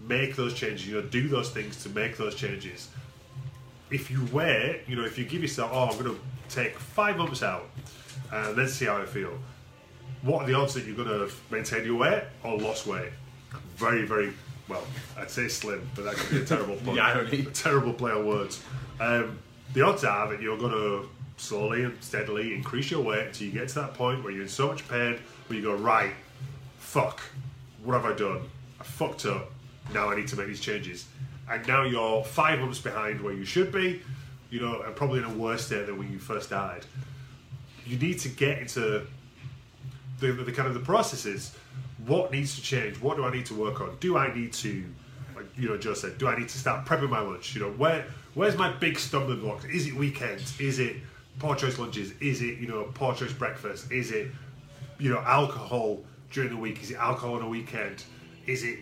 make 0.00 0.36
those 0.36 0.54
changes, 0.54 0.86
you 0.86 0.94
know, 0.94 1.02
do 1.02 1.28
those 1.28 1.50
things 1.50 1.82
to 1.84 1.88
make 1.90 2.16
those 2.16 2.34
changes. 2.34 2.88
If 3.90 4.10
you 4.10 4.26
wait, 4.32 4.82
you 4.88 4.96
know, 4.96 5.04
if 5.04 5.18
you 5.18 5.24
give 5.24 5.42
yourself, 5.42 5.70
oh, 5.72 5.88
I'm 5.88 6.02
going 6.02 6.14
to 6.14 6.20
take 6.48 6.78
five 6.78 7.16
months 7.16 7.42
out 7.42 7.68
and 8.32 8.56
then 8.56 8.68
see 8.68 8.86
how 8.86 8.96
I 8.96 9.06
feel, 9.06 9.38
what 10.22 10.42
are 10.42 10.46
the 10.46 10.54
odds 10.54 10.74
that 10.74 10.84
you're 10.84 10.96
going 10.96 11.08
to 11.08 11.30
maintain 11.50 11.84
your 11.84 11.96
weight 11.96 12.24
or 12.42 12.58
lost 12.58 12.86
weight? 12.86 13.10
Very, 13.76 14.06
very, 14.06 14.32
well, 14.68 14.84
I'd 15.18 15.30
say 15.30 15.48
slim, 15.48 15.88
but 15.94 16.04
that 16.04 16.14
could 16.14 16.30
be 16.30 16.42
a 16.42 16.44
terrible 16.44 16.78
irony. 17.00 17.40
A 17.40 17.50
terrible 17.50 17.92
play 17.92 18.12
on 18.12 18.26
words. 18.26 18.62
Um, 19.00 19.38
the 19.74 19.82
odds 19.82 20.04
are 20.04 20.28
that 20.28 20.40
you're 20.40 20.58
going 20.58 20.72
to 20.72 21.08
slowly 21.36 21.82
and 21.84 22.02
steadily 22.02 22.54
increase 22.54 22.90
your 22.90 23.02
weight 23.02 23.26
until 23.26 23.46
you 23.48 23.52
get 23.52 23.68
to 23.68 23.74
that 23.76 23.94
point 23.94 24.22
where 24.22 24.32
you're 24.32 24.42
in 24.42 24.48
so 24.48 24.68
much 24.68 24.86
pain 24.88 25.18
where 25.48 25.58
you 25.58 25.64
go, 25.64 25.74
right, 25.74 26.12
fuck, 26.92 27.22
what 27.84 27.94
have 27.94 28.04
I 28.04 28.12
done? 28.12 28.42
I 28.78 28.84
fucked 28.84 29.24
up. 29.24 29.50
Now 29.94 30.10
I 30.10 30.16
need 30.16 30.28
to 30.28 30.36
make 30.36 30.48
these 30.48 30.60
changes. 30.60 31.06
And 31.50 31.66
now 31.66 31.84
you're 31.84 32.22
five 32.22 32.60
months 32.60 32.80
behind 32.80 33.18
where 33.22 33.32
you 33.32 33.46
should 33.46 33.72
be, 33.72 34.02
you 34.50 34.60
know, 34.60 34.82
and 34.82 34.94
probably 34.94 35.20
in 35.20 35.24
a 35.24 35.30
worse 35.30 35.64
state 35.64 35.86
than 35.86 35.98
when 35.98 36.12
you 36.12 36.18
first 36.18 36.48
started. 36.48 36.84
You 37.86 37.96
need 37.96 38.18
to 38.20 38.28
get 38.28 38.58
into 38.58 39.06
the, 40.20 40.32
the 40.32 40.52
kind 40.52 40.68
of 40.68 40.74
the 40.74 40.80
processes. 40.80 41.56
What 42.06 42.30
needs 42.30 42.56
to 42.56 42.62
change? 42.62 43.00
What 43.00 43.16
do 43.16 43.24
I 43.24 43.32
need 43.32 43.46
to 43.46 43.54
work 43.54 43.80
on? 43.80 43.96
Do 43.98 44.18
I 44.18 44.34
need 44.34 44.52
to, 44.54 44.84
like 45.34 45.46
you 45.56 45.70
know, 45.70 45.78
Joe 45.78 45.94
said, 45.94 46.18
do 46.18 46.28
I 46.28 46.38
need 46.38 46.50
to 46.50 46.58
start 46.58 46.84
prepping 46.84 47.08
my 47.08 47.20
lunch? 47.20 47.54
You 47.54 47.62
know, 47.62 47.70
where 47.70 48.04
where's 48.34 48.58
my 48.58 48.70
big 48.70 48.98
stumbling 48.98 49.40
blocks? 49.40 49.64
Is 49.64 49.86
it 49.86 49.94
weekends? 49.94 50.60
Is 50.60 50.78
it 50.78 50.96
poor 51.38 51.56
choice 51.56 51.78
lunches? 51.78 52.12
Is 52.20 52.42
it 52.42 52.58
you 52.58 52.68
know 52.68 52.90
poor 52.92 53.14
choice 53.14 53.32
breakfast? 53.32 53.90
Is 53.90 54.10
it 54.10 54.28
you 54.98 55.08
know 55.08 55.20
alcohol 55.20 56.02
during 56.32 56.50
the 56.50 56.56
week? 56.56 56.82
Is 56.82 56.90
it 56.90 56.96
alcohol 56.96 57.34
on 57.34 57.42
a 57.42 57.48
weekend? 57.48 58.04
Is 58.46 58.64
it 58.64 58.78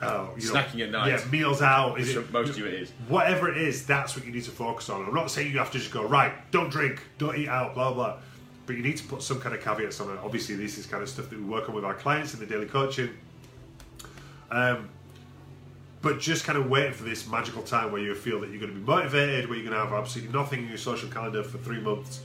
uh, 0.00 0.26
you 0.36 0.52
know, 0.52 0.54
Snacking 0.54 0.82
at 0.82 0.90
night. 0.90 1.08
Yeah, 1.08 1.24
meals 1.30 1.62
out. 1.62 1.98
Is 1.98 2.14
it 2.14 2.30
most 2.30 2.50
of 2.50 2.58
you 2.58 2.66
it 2.66 2.74
is. 2.74 2.90
whatever 3.08 3.50
it 3.50 3.56
is, 3.56 3.86
that's 3.86 4.14
what 4.14 4.26
you 4.26 4.32
need 4.32 4.44
to 4.44 4.50
focus 4.50 4.90
on. 4.90 5.06
I'm 5.06 5.14
not 5.14 5.30
saying 5.30 5.50
you 5.50 5.58
have 5.58 5.70
to 5.70 5.78
just 5.78 5.90
go 5.90 6.04
right, 6.04 6.32
don't 6.50 6.68
drink, 6.70 7.00
don't 7.16 7.36
eat 7.36 7.48
out, 7.48 7.74
blah 7.74 7.92
blah. 7.92 8.18
But 8.66 8.76
you 8.76 8.82
need 8.82 8.96
to 8.98 9.04
put 9.04 9.22
some 9.22 9.40
kind 9.40 9.54
of 9.54 9.62
caveats 9.62 10.00
on 10.00 10.10
it. 10.10 10.18
Obviously, 10.22 10.56
this 10.56 10.76
is 10.76 10.86
kind 10.86 11.02
of 11.02 11.08
stuff 11.08 11.30
that 11.30 11.38
we 11.38 11.44
work 11.44 11.68
on 11.68 11.74
with 11.74 11.84
our 11.84 11.94
clients 11.94 12.34
in 12.34 12.40
the 12.40 12.46
daily 12.46 12.66
coaching. 12.66 13.10
Um, 14.50 14.90
but 16.02 16.20
just 16.20 16.44
kind 16.44 16.58
of 16.58 16.68
waiting 16.68 16.92
for 16.92 17.04
this 17.04 17.26
magical 17.26 17.62
time 17.62 17.90
where 17.90 18.02
you 18.02 18.14
feel 18.14 18.40
that 18.40 18.50
you're 18.50 18.60
going 18.60 18.72
to 18.72 18.78
be 18.78 18.84
motivated, 18.84 19.48
where 19.48 19.56
you're 19.58 19.68
going 19.68 19.78
to 19.78 19.84
have 19.84 19.94
absolutely 19.94 20.32
nothing 20.32 20.62
in 20.62 20.68
your 20.68 20.78
social 20.78 21.08
calendar 21.08 21.42
for 21.42 21.58
three 21.58 21.80
months. 21.80 22.20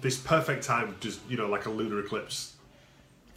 This 0.00 0.16
perfect 0.16 0.64
time, 0.64 0.94
just 1.00 1.20
you 1.28 1.36
know, 1.36 1.48
like 1.48 1.66
a 1.66 1.70
lunar 1.70 1.98
eclipse. 1.98 2.54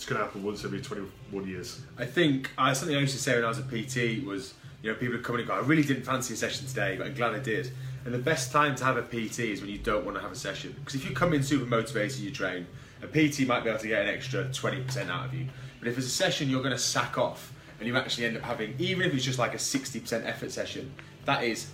It's 0.01 0.09
going 0.09 0.19
to 0.19 0.25
happen 0.25 0.41
once 0.41 0.65
every 0.65 0.81
21 0.81 1.47
years. 1.47 1.79
I 1.95 2.05
think 2.05 2.49
uh, 2.57 2.73
something 2.73 2.97
I 2.97 3.01
used 3.01 3.13
to 3.13 3.21
say 3.21 3.35
when 3.35 3.45
I 3.45 3.49
was 3.49 3.59
a 3.59 3.61
PT 3.61 4.25
was, 4.25 4.55
you 4.81 4.91
know, 4.91 4.97
people 4.97 5.13
would 5.13 5.23
come 5.23 5.35
in 5.35 5.41
and 5.41 5.47
go, 5.47 5.53
I 5.53 5.59
really 5.59 5.83
didn't 5.83 6.05
fancy 6.05 6.33
a 6.33 6.37
session 6.37 6.65
today, 6.65 6.95
but 6.97 7.05
I'm 7.05 7.13
glad 7.13 7.35
I 7.35 7.37
did. 7.37 7.71
And 8.03 8.11
the 8.11 8.17
best 8.17 8.51
time 8.51 8.75
to 8.77 8.83
have 8.83 8.97
a 8.97 9.03
PT 9.03 9.41
is 9.41 9.61
when 9.61 9.69
you 9.69 9.77
don't 9.77 10.03
want 10.03 10.17
to 10.17 10.21
have 10.23 10.31
a 10.31 10.35
session. 10.35 10.75
Because 10.79 10.95
if 10.95 11.07
you 11.07 11.15
come 11.15 11.33
in 11.33 11.43
super 11.43 11.67
motivated, 11.67 12.17
you 12.17 12.31
train, 12.31 12.65
a 13.03 13.05
PT 13.05 13.41
might 13.45 13.63
be 13.63 13.69
able 13.69 13.79
to 13.79 13.87
get 13.87 14.01
an 14.01 14.07
extra 14.07 14.45
20% 14.45 15.07
out 15.07 15.27
of 15.27 15.35
you. 15.35 15.45
But 15.77 15.87
if 15.87 15.99
it's 15.99 16.07
a 16.07 16.09
session 16.09 16.49
you're 16.49 16.63
going 16.63 16.73
to 16.73 16.79
sack 16.79 17.19
off 17.19 17.53
and 17.77 17.87
you 17.87 17.95
actually 17.95 18.25
end 18.25 18.37
up 18.37 18.41
having, 18.41 18.73
even 18.79 19.05
if 19.05 19.13
it's 19.13 19.23
just 19.23 19.37
like 19.37 19.53
a 19.53 19.57
60% 19.57 20.25
effort 20.25 20.51
session, 20.51 20.91
that 21.25 21.43
is 21.43 21.69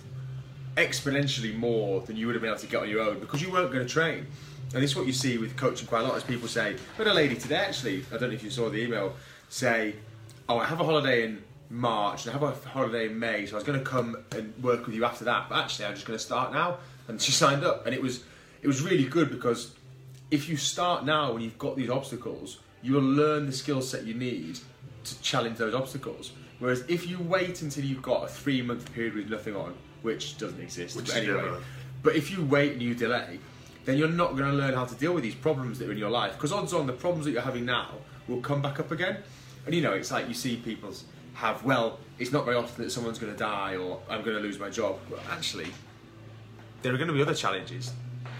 exponentially 0.76 1.56
more 1.56 2.02
than 2.02 2.14
you 2.14 2.26
would 2.26 2.34
have 2.34 2.42
been 2.42 2.50
able 2.50 2.60
to 2.60 2.66
get 2.66 2.82
on 2.82 2.90
your 2.90 3.00
own 3.00 3.20
because 3.20 3.40
you 3.40 3.50
weren't 3.50 3.72
going 3.72 3.86
to 3.86 3.90
train. 3.90 4.26
And 4.74 4.82
this 4.82 4.90
is 4.90 4.96
what 4.96 5.06
you 5.06 5.12
see 5.12 5.38
with 5.38 5.56
coaching 5.56 5.86
quite 5.86 6.04
a 6.04 6.08
lot 6.08 6.16
is 6.16 6.24
people 6.24 6.48
say, 6.48 6.76
but 6.96 7.06
a 7.06 7.14
lady 7.14 7.36
today 7.36 7.56
actually, 7.56 8.04
I 8.12 8.18
don't 8.18 8.28
know 8.28 8.34
if 8.34 8.42
you 8.42 8.50
saw 8.50 8.68
the 8.68 8.78
email, 8.78 9.14
say, 9.48 9.94
oh, 10.48 10.58
I 10.58 10.66
have 10.66 10.80
a 10.80 10.84
holiday 10.84 11.24
in 11.24 11.42
March 11.70 12.26
and 12.26 12.34
I 12.34 12.38
have 12.38 12.42
a 12.42 12.68
holiday 12.68 13.06
in 13.06 13.18
May, 13.18 13.46
so 13.46 13.54
I 13.54 13.56
was 13.56 13.64
going 13.64 13.78
to 13.78 13.84
come 13.84 14.18
and 14.32 14.52
work 14.62 14.86
with 14.86 14.94
you 14.94 15.04
after 15.04 15.24
that, 15.24 15.48
but 15.48 15.58
actually 15.58 15.86
I'm 15.86 15.94
just 15.94 16.06
going 16.06 16.18
to 16.18 16.24
start 16.24 16.52
now. 16.52 16.78
And 17.08 17.20
she 17.20 17.32
signed 17.44 17.64
up, 17.64 17.86
and 17.86 17.94
it 17.94 18.02
was 18.02 18.24
it 18.60 18.66
was 18.66 18.82
really 18.82 19.04
good 19.04 19.30
because 19.30 19.74
if 20.30 20.48
you 20.48 20.56
start 20.56 21.04
now 21.04 21.32
when 21.32 21.42
you've 21.42 21.58
got 21.58 21.76
these 21.76 21.90
obstacles, 21.90 22.58
you 22.82 22.94
will 22.94 23.00
learn 23.00 23.46
the 23.46 23.52
skill 23.52 23.80
set 23.80 24.04
you 24.04 24.14
need 24.14 24.58
to 25.04 25.22
challenge 25.22 25.56
those 25.56 25.74
obstacles. 25.74 26.32
Whereas 26.58 26.84
if 26.88 27.08
you 27.08 27.18
wait 27.20 27.62
until 27.62 27.84
you've 27.84 28.02
got 28.02 28.24
a 28.24 28.28
three 28.28 28.62
month 28.62 28.92
period 28.92 29.14
with 29.14 29.30
nothing 29.30 29.56
on, 29.56 29.74
which 30.02 30.36
doesn't 30.38 30.60
exist, 30.60 30.96
Which 30.96 31.06
but 31.06 31.16
anyway, 31.16 31.50
but 32.02 32.16
if 32.16 32.30
you 32.30 32.44
wait 32.44 32.72
and 32.72 32.82
you 32.82 32.94
delay, 32.94 33.38
then 33.88 33.96
you're 33.96 34.06
not 34.06 34.36
going 34.36 34.50
to 34.50 34.54
learn 34.54 34.74
how 34.74 34.84
to 34.84 34.94
deal 34.96 35.14
with 35.14 35.24
these 35.24 35.34
problems 35.34 35.78
that 35.78 35.88
are 35.88 35.92
in 35.92 35.96
your 35.96 36.10
life. 36.10 36.34
Because 36.34 36.52
odds 36.52 36.74
on 36.74 36.86
the 36.86 36.92
problems 36.92 37.24
that 37.24 37.30
you're 37.30 37.40
having 37.40 37.64
now 37.64 37.88
will 38.28 38.42
come 38.42 38.60
back 38.60 38.78
up 38.78 38.90
again. 38.90 39.16
And 39.64 39.74
you 39.74 39.80
know, 39.80 39.94
it's 39.94 40.10
like 40.10 40.28
you 40.28 40.34
see 40.34 40.56
people 40.56 40.92
have, 41.32 41.64
well, 41.64 41.98
it's 42.18 42.30
not 42.30 42.44
very 42.44 42.58
often 42.58 42.84
that 42.84 42.90
someone's 42.90 43.18
going 43.18 43.32
to 43.32 43.38
die 43.38 43.76
or 43.76 44.02
I'm 44.10 44.22
going 44.22 44.36
to 44.36 44.42
lose 44.42 44.58
my 44.58 44.68
job. 44.68 44.98
But 45.08 45.20
actually, 45.30 45.68
there 46.82 46.92
are 46.92 46.98
going 46.98 47.08
to 47.08 47.14
be 47.14 47.22
other 47.22 47.32
challenges 47.32 47.94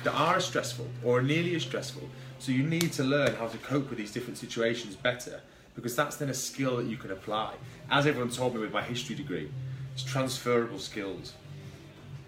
that 0.04 0.12
are 0.12 0.38
stressful 0.38 0.86
or 1.02 1.22
nearly 1.22 1.56
as 1.56 1.62
stressful. 1.62 2.06
So 2.40 2.52
you 2.52 2.62
need 2.62 2.92
to 2.92 3.02
learn 3.02 3.34
how 3.36 3.48
to 3.48 3.56
cope 3.56 3.88
with 3.88 3.96
these 3.96 4.12
different 4.12 4.36
situations 4.36 4.96
better 4.96 5.40
because 5.74 5.96
that's 5.96 6.16
then 6.16 6.28
a 6.28 6.34
skill 6.34 6.76
that 6.76 6.84
you 6.84 6.98
can 6.98 7.10
apply. 7.10 7.54
As 7.90 8.06
everyone 8.06 8.30
told 8.30 8.54
me 8.54 8.60
with 8.60 8.74
my 8.74 8.82
history 8.82 9.16
degree, 9.16 9.50
it's 9.94 10.02
transferable 10.04 10.78
skills, 10.78 11.32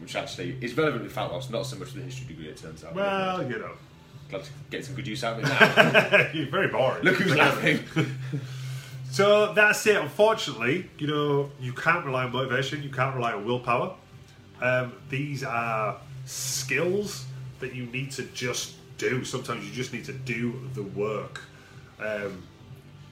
which 0.00 0.16
actually 0.16 0.56
is 0.60 0.76
relevant 0.76 1.04
with 1.04 1.12
fat 1.12 1.32
loss, 1.32 1.50
not 1.50 1.66
so 1.66 1.76
much 1.76 1.92
with 1.94 1.96
the 1.96 2.02
history 2.02 2.26
degree, 2.26 2.48
it 2.48 2.56
turns 2.56 2.84
out. 2.84 2.94
Well, 2.94 3.42
you 3.42 3.58
know, 3.58 3.72
Glad 4.30 4.44
to 4.44 4.50
get 4.70 4.84
some 4.84 4.94
good 4.94 5.08
use 5.08 5.24
out 5.24 5.40
of 5.40 5.44
it 5.44 5.48
now. 5.48 6.30
you're 6.34 6.46
very 6.46 6.68
boring. 6.68 7.02
Look 7.02 7.16
who's 7.16 7.36
laughing. 7.36 7.80
So 9.10 9.52
that's 9.54 9.84
it. 9.88 9.96
Unfortunately, 9.96 10.88
you 10.98 11.08
know, 11.08 11.50
you 11.58 11.72
can't 11.72 12.06
rely 12.06 12.24
on 12.24 12.32
motivation. 12.32 12.80
You 12.80 12.90
can't 12.90 13.16
rely 13.16 13.32
on 13.32 13.44
willpower. 13.44 13.96
Um, 14.62 14.92
these 15.08 15.42
are 15.42 15.96
skills 16.26 17.24
that 17.58 17.74
you 17.74 17.86
need 17.86 18.12
to 18.12 18.22
just 18.22 18.76
do. 18.98 19.24
Sometimes 19.24 19.66
you 19.66 19.72
just 19.72 19.92
need 19.92 20.04
to 20.04 20.12
do 20.12 20.70
the 20.74 20.84
work, 20.84 21.42
um, 21.98 22.44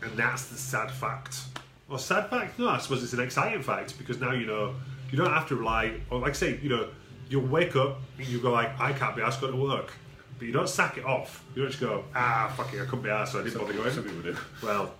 and 0.01 0.17
that's 0.17 0.45
the 0.47 0.57
sad 0.57 0.93
fact. 0.93 1.41
Well, 1.89 1.99
sad 1.99 2.31
fact? 2.31 2.61
No, 2.61 2.69
I 2.69 2.79
suppose 2.79 3.03
it's 3.03 3.13
an 3.13 3.21
exciting 3.21 3.63
fact 3.63 3.99
because 3.99 4.21
now 4.21 4.31
you 4.31 4.47
know 4.47 4.75
you 5.11 5.19
don't 5.19 5.33
have 5.33 5.49
to 5.49 5.57
rely. 5.57 6.01
Or 6.11 6.21
like 6.21 6.31
I 6.31 6.35
say, 6.35 6.59
you 6.63 6.69
know, 6.69 6.89
you'll 7.29 7.47
wake 7.47 7.77
up 7.77 7.99
and 8.19 8.27
you 8.27 8.41
go 8.41 8.53
like, 8.53 8.79
I 8.81 8.93
can't 8.93 9.17
be 9.17 9.23
asked 9.23 9.41
to 9.41 9.47
go 9.47 9.53
to 9.53 9.59
work. 9.63 9.93
But 10.39 10.47
you 10.47 10.53
don't 10.53 10.69
sack 10.69 10.99
it 10.99 11.05
off. 11.05 11.45
You 11.55 11.63
don't 11.63 11.71
just 11.71 11.81
go, 11.81 12.05
ah, 12.15 12.53
fuck 12.57 12.73
it, 12.73 12.81
I 12.81 12.85
couldn't 12.85 13.03
be 13.03 13.11
asked, 13.11 13.33
so 13.33 13.41
I 13.41 13.45
didn't 13.45 13.59
bother 13.59 13.73
going. 13.73 13.93
Some 13.93 14.05
people 14.05 14.23
do. 14.23 14.37
Well, 14.63 14.95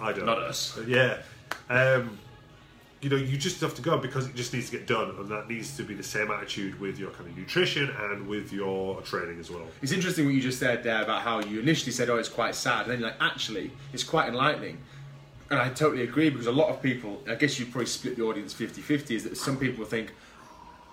I 0.00 0.12
don't. 0.12 0.26
Not 0.26 0.38
us. 0.38 0.78
Yeah. 0.86 1.18
Um, 1.68 2.18
you 3.00 3.10
know, 3.10 3.16
you 3.16 3.36
just 3.36 3.60
have 3.60 3.74
to 3.74 3.82
go 3.82 3.98
because 3.98 4.26
it 4.26 4.34
just 4.34 4.52
needs 4.54 4.70
to 4.70 4.78
get 4.78 4.86
done, 4.86 5.10
and 5.10 5.28
that 5.28 5.48
needs 5.48 5.76
to 5.76 5.82
be 5.82 5.94
the 5.94 6.02
same 6.02 6.30
attitude 6.30 6.80
with 6.80 6.98
your 6.98 7.10
kind 7.10 7.28
of 7.28 7.36
nutrition 7.36 7.90
and 7.90 8.26
with 8.26 8.52
your 8.52 9.00
training 9.02 9.38
as 9.38 9.50
well. 9.50 9.66
It's 9.82 9.92
interesting 9.92 10.24
what 10.24 10.34
you 10.34 10.40
just 10.40 10.58
said 10.58 10.82
there 10.82 11.02
about 11.02 11.22
how 11.22 11.40
you 11.40 11.60
initially 11.60 11.92
said, 11.92 12.08
"Oh, 12.08 12.16
it's 12.16 12.28
quite 12.28 12.54
sad," 12.54 12.82
and 12.82 12.92
then 12.92 13.00
you're 13.00 13.10
like, 13.10 13.20
"Actually, 13.20 13.70
it's 13.92 14.04
quite 14.04 14.28
enlightening." 14.28 14.78
And 15.50 15.60
I 15.60 15.68
totally 15.68 16.02
agree 16.02 16.30
because 16.30 16.46
a 16.46 16.52
lot 16.52 16.70
of 16.70 16.82
people, 16.82 17.22
I 17.28 17.36
guess 17.36 17.58
you 17.58 17.66
probably 17.66 17.86
split 17.86 18.16
the 18.16 18.24
audience 18.24 18.52
50-50, 18.52 19.10
is 19.12 19.24
that 19.24 19.36
some 19.36 19.56
people 19.56 19.84
think, 19.84 20.12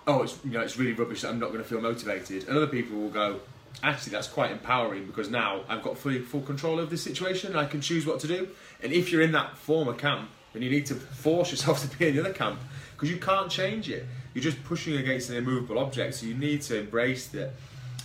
"Oh, 0.06 0.22
it's 0.22 0.38
you 0.44 0.52
know, 0.52 0.60
it's 0.60 0.76
really 0.76 0.92
rubbish 0.92 1.22
that 1.22 1.30
I'm 1.30 1.40
not 1.40 1.48
going 1.48 1.62
to 1.62 1.68
feel 1.68 1.80
motivated," 1.80 2.46
and 2.46 2.56
other 2.56 2.68
people 2.68 2.96
will 2.96 3.10
go, 3.10 3.40
"Actually, 3.82 4.12
that's 4.12 4.28
quite 4.28 4.52
empowering 4.52 5.06
because 5.06 5.28
now 5.28 5.62
I've 5.68 5.82
got 5.82 5.98
fully 5.98 6.20
full 6.20 6.42
control 6.42 6.78
of 6.78 6.88
this 6.88 7.02
situation 7.02 7.50
and 7.50 7.58
I 7.58 7.64
can 7.64 7.80
choose 7.80 8.06
what 8.06 8.20
to 8.20 8.28
do." 8.28 8.48
And 8.82 8.92
if 8.92 9.10
you're 9.10 9.22
in 9.22 9.32
that 9.32 9.58
former 9.58 9.92
camp, 9.92 10.30
then 10.52 10.62
you 10.62 10.70
need 10.70 10.86
to 10.86 10.94
force 10.94 11.50
yourself 11.50 11.82
to 11.90 11.98
be 11.98 12.08
in 12.08 12.14
the 12.14 12.20
other 12.20 12.32
camp 12.32 12.60
because 12.92 13.10
you 13.10 13.18
can't 13.18 13.50
change 13.50 13.90
it. 13.90 14.06
You're 14.34 14.44
just 14.44 14.62
pushing 14.64 14.96
against 14.96 15.30
an 15.30 15.36
immovable 15.36 15.80
object, 15.80 16.14
so 16.14 16.26
you 16.26 16.34
need 16.34 16.62
to 16.62 16.78
embrace 16.78 17.26
that 17.28 17.50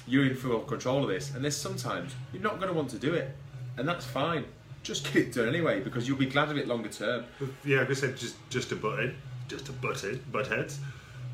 you're 0.08 0.26
in 0.26 0.36
full 0.36 0.60
control 0.62 1.04
of 1.04 1.10
this. 1.10 1.34
And 1.34 1.44
there's 1.44 1.56
sometimes 1.56 2.16
you're 2.34 2.42
not 2.42 2.58
going 2.58 2.70
to 2.70 2.74
want 2.74 2.90
to 2.90 2.98
do 2.98 3.14
it, 3.14 3.36
and 3.78 3.88
that's 3.88 4.06
fine. 4.06 4.46
Just 4.84 5.06
get 5.06 5.28
it 5.28 5.34
done 5.34 5.48
anyway 5.48 5.82
because 5.82 6.08
you'll 6.08 6.18
be 6.18 6.26
glad 6.26 6.50
of 6.50 6.58
it 6.58 6.68
longer 6.68 6.90
term. 6.90 7.26
Yeah, 7.66 7.80
like 7.80 7.92
I 7.92 7.94
said, 7.94 8.18
just 8.18 8.36
just 8.50 8.70
to 8.70 8.76
butt 8.76 9.00
in, 9.00 9.16
just 9.48 9.70
a 9.70 9.72
butt 9.74 10.04
in, 10.04 10.22
butt 10.32 10.48
heads. 10.48 10.80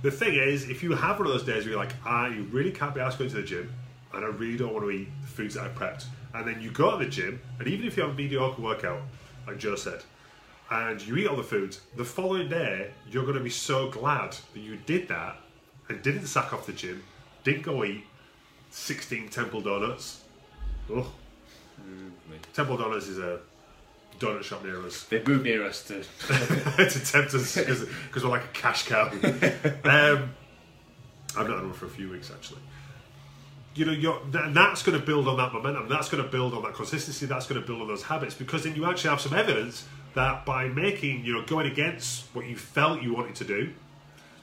The 0.01 0.11
thing 0.11 0.35
is, 0.35 0.69
if 0.69 0.83
you 0.83 0.93
have 0.93 1.17
one 1.17 1.27
of 1.27 1.33
those 1.33 1.43
days 1.43 1.63
where 1.63 1.71
you're 1.71 1.79
like, 1.79 1.93
I 2.05 2.29
you 2.29 2.43
really 2.51 2.71
can't 2.71 2.93
be 2.93 3.01
asked 3.01 3.17
going 3.17 3.29
to 3.29 3.37
the 3.37 3.43
gym, 3.43 3.73
and 4.13 4.25
I 4.25 4.27
really 4.27 4.57
don't 4.57 4.73
want 4.73 4.85
to 4.85 4.91
eat 4.91 5.09
the 5.21 5.27
foods 5.27 5.55
that 5.55 5.63
I 5.63 5.69
prepped, 5.69 6.05
and 6.33 6.47
then 6.47 6.61
you 6.61 6.71
go 6.71 6.97
to 6.97 7.03
the 7.03 7.09
gym, 7.09 7.39
and 7.59 7.67
even 7.67 7.85
if 7.87 7.97
you 7.97 8.03
have 8.03 8.11
a 8.11 8.15
mediocre 8.15 8.61
workout, 8.61 9.01
like 9.47 9.57
Joe 9.57 9.75
said, 9.75 10.01
and 10.69 11.01
you 11.01 11.15
eat 11.17 11.27
all 11.27 11.35
the 11.35 11.43
foods, 11.43 11.81
the 11.95 12.05
following 12.05 12.49
day 12.49 12.91
you're 13.09 13.23
going 13.23 13.37
to 13.37 13.43
be 13.43 13.49
so 13.49 13.89
glad 13.89 14.35
that 14.53 14.59
you 14.59 14.77
did 14.85 15.07
that 15.07 15.37
and 15.89 16.01
didn't 16.01 16.25
sack 16.25 16.53
off 16.53 16.65
the 16.65 16.73
gym 16.73 17.03
didn't 17.43 17.61
go 17.61 17.83
eat 17.83 18.03
16 18.71 19.29
Temple 19.29 19.61
Donuts. 19.61 20.23
Oh. 20.91 21.11
Temple 22.53 22.77
Donuts 22.77 23.07
is 23.07 23.19
a 23.19 23.39
donut 24.19 24.43
shop 24.43 24.63
near 24.63 24.81
us. 24.85 25.03
They've 25.03 25.27
moved 25.27 25.43
near 25.43 25.65
us 25.65 25.83
to. 25.83 26.03
to 26.27 27.05
tempt 27.05 27.33
us 27.33 27.55
because 27.55 28.23
we're 28.23 28.29
like 28.29 28.45
a 28.45 28.53
cash 28.53 28.83
cow. 28.87 29.09
um, 29.83 30.33
I've 31.37 31.47
not 31.47 31.57
had 31.57 31.65
one 31.65 31.73
for 31.73 31.85
a 31.85 31.89
few 31.89 32.09
weeks 32.09 32.31
actually. 32.31 32.61
You 33.75 33.85
know, 33.85 33.91
you're, 33.91 34.19
th- 34.31 34.53
that's 34.53 34.83
going 34.83 34.97
to 34.97 35.05
build 35.05 35.27
on 35.27 35.35
that 35.35 35.51
momentum. 35.51 35.89
That's 35.89 36.07
going 36.07 36.23
to 36.23 36.29
build 36.29 36.53
on 36.53 36.63
that 36.63 36.75
consistency. 36.75 37.25
That's 37.25 37.45
going 37.45 37.59
to 37.59 37.67
build 37.67 37.81
on 37.81 37.89
those 37.89 38.03
habits 38.03 38.33
because 38.33 38.63
then 38.63 38.73
you 38.73 38.85
actually 38.89 39.09
have 39.09 39.19
some 39.19 39.33
evidence 39.33 39.85
that 40.13 40.45
by 40.45 40.69
making, 40.69 41.25
you 41.25 41.33
know, 41.33 41.43
going 41.45 41.69
against 41.69 42.23
what 42.33 42.45
you 42.45 42.55
felt 42.55 43.01
you 43.01 43.13
wanted 43.13 43.35
to 43.35 43.43
do, 43.43 43.73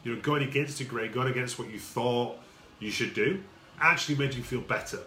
you 0.04 0.14
know, 0.14 0.20
going 0.20 0.42
against 0.42 0.78
the 0.78 0.84
grade, 0.84 1.14
going 1.14 1.28
against 1.28 1.58
what 1.58 1.70
you 1.70 1.78
thought 1.78 2.36
you 2.78 2.90
should 2.90 3.14
do, 3.14 3.42
actually 3.80 4.16
made 4.16 4.34
you 4.34 4.42
feel 4.42 4.60
better. 4.60 4.98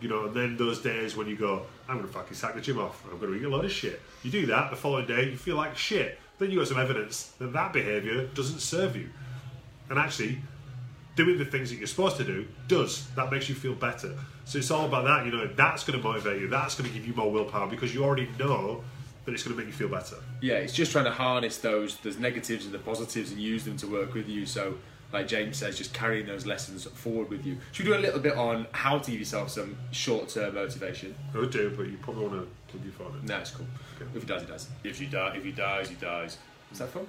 You 0.00 0.08
know, 0.08 0.26
and 0.26 0.34
then 0.34 0.56
those 0.56 0.80
days 0.80 1.16
when 1.16 1.26
you 1.26 1.36
go, 1.36 1.64
I'm 1.88 1.96
going 1.96 2.06
to 2.06 2.12
fucking 2.12 2.36
sack 2.36 2.54
the 2.54 2.60
gym 2.60 2.78
off, 2.78 3.02
I'm 3.10 3.18
going 3.18 3.32
to 3.32 3.38
eat 3.38 3.44
a 3.44 3.48
lot 3.48 3.64
of 3.64 3.72
shit. 3.72 4.00
You 4.22 4.30
do 4.30 4.46
that, 4.46 4.70
the 4.70 4.76
following 4.76 5.06
day 5.06 5.30
you 5.30 5.36
feel 5.36 5.56
like 5.56 5.76
shit. 5.76 6.18
Then 6.38 6.50
you 6.50 6.58
got 6.58 6.68
some 6.68 6.78
evidence 6.78 7.32
that 7.38 7.52
that 7.54 7.72
behaviour 7.72 8.26
doesn't 8.26 8.60
serve 8.60 8.94
you. 8.94 9.08
And 9.88 9.98
actually, 9.98 10.38
doing 11.16 11.38
the 11.38 11.44
things 11.44 11.70
that 11.70 11.76
you're 11.76 11.86
supposed 11.86 12.18
to 12.18 12.24
do 12.24 12.46
does. 12.68 13.08
That 13.16 13.32
makes 13.32 13.48
you 13.48 13.54
feel 13.54 13.74
better. 13.74 14.14
So 14.44 14.58
it's 14.58 14.70
all 14.70 14.84
about 14.84 15.04
that, 15.06 15.26
you 15.26 15.32
know, 15.32 15.46
that's 15.46 15.82
going 15.82 15.98
to 15.98 16.06
motivate 16.06 16.40
you, 16.40 16.48
that's 16.48 16.76
going 16.76 16.88
to 16.88 16.96
give 16.96 17.06
you 17.06 17.14
more 17.14 17.30
willpower 17.30 17.66
because 17.66 17.92
you 17.92 18.04
already 18.04 18.28
know 18.38 18.84
that 19.24 19.32
it's 19.32 19.42
going 19.42 19.56
to 19.56 19.60
make 19.60 19.66
you 19.66 19.76
feel 19.76 19.88
better. 19.88 20.16
Yeah, 20.40 20.54
it's 20.54 20.72
just 20.72 20.92
trying 20.92 21.06
to 21.06 21.10
harness 21.10 21.58
those 21.58 21.96
those 21.98 22.18
negatives 22.18 22.64
and 22.64 22.72
the 22.72 22.78
positives 22.78 23.32
and 23.32 23.40
use 23.40 23.64
them 23.64 23.76
to 23.78 23.86
work 23.88 24.14
with 24.14 24.28
you. 24.28 24.46
So, 24.46 24.76
like 25.12 25.28
James 25.28 25.56
says, 25.56 25.78
just 25.78 25.94
carrying 25.94 26.26
those 26.26 26.46
lessons 26.46 26.84
forward 26.84 27.30
with 27.30 27.46
you. 27.46 27.58
Should 27.72 27.86
we 27.86 27.92
do 27.92 27.98
a 27.98 28.00
little 28.00 28.20
bit 28.20 28.36
on 28.36 28.66
how 28.72 28.98
to 28.98 29.10
give 29.10 29.20
yourself 29.20 29.50
some 29.50 29.76
short 29.92 30.28
term 30.28 30.54
motivation? 30.54 31.14
I 31.34 31.38
would 31.38 31.50
do, 31.50 31.72
but 31.76 31.86
you 31.86 31.96
probably 31.98 32.26
want 32.26 32.34
to 32.42 32.48
plug 32.68 32.84
your 32.84 32.92
phone 32.92 33.18
in. 33.20 33.26
No, 33.26 33.38
it's 33.38 33.50
cool. 33.50 33.66
If 34.14 34.22
he 34.22 34.26
does, 34.26 34.42
he 34.42 34.48
does. 34.48 34.68
If 34.84 34.98
he 34.98 35.06
die, 35.06 35.36
if 35.36 35.44
he 35.44 35.52
dies, 35.52 35.88
he 35.88 35.94
dies. 35.94 36.38
Is 36.72 36.78
that 36.78 36.88
fun? 36.88 37.06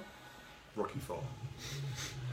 Rocky 0.76 0.98
Four. 1.00 1.22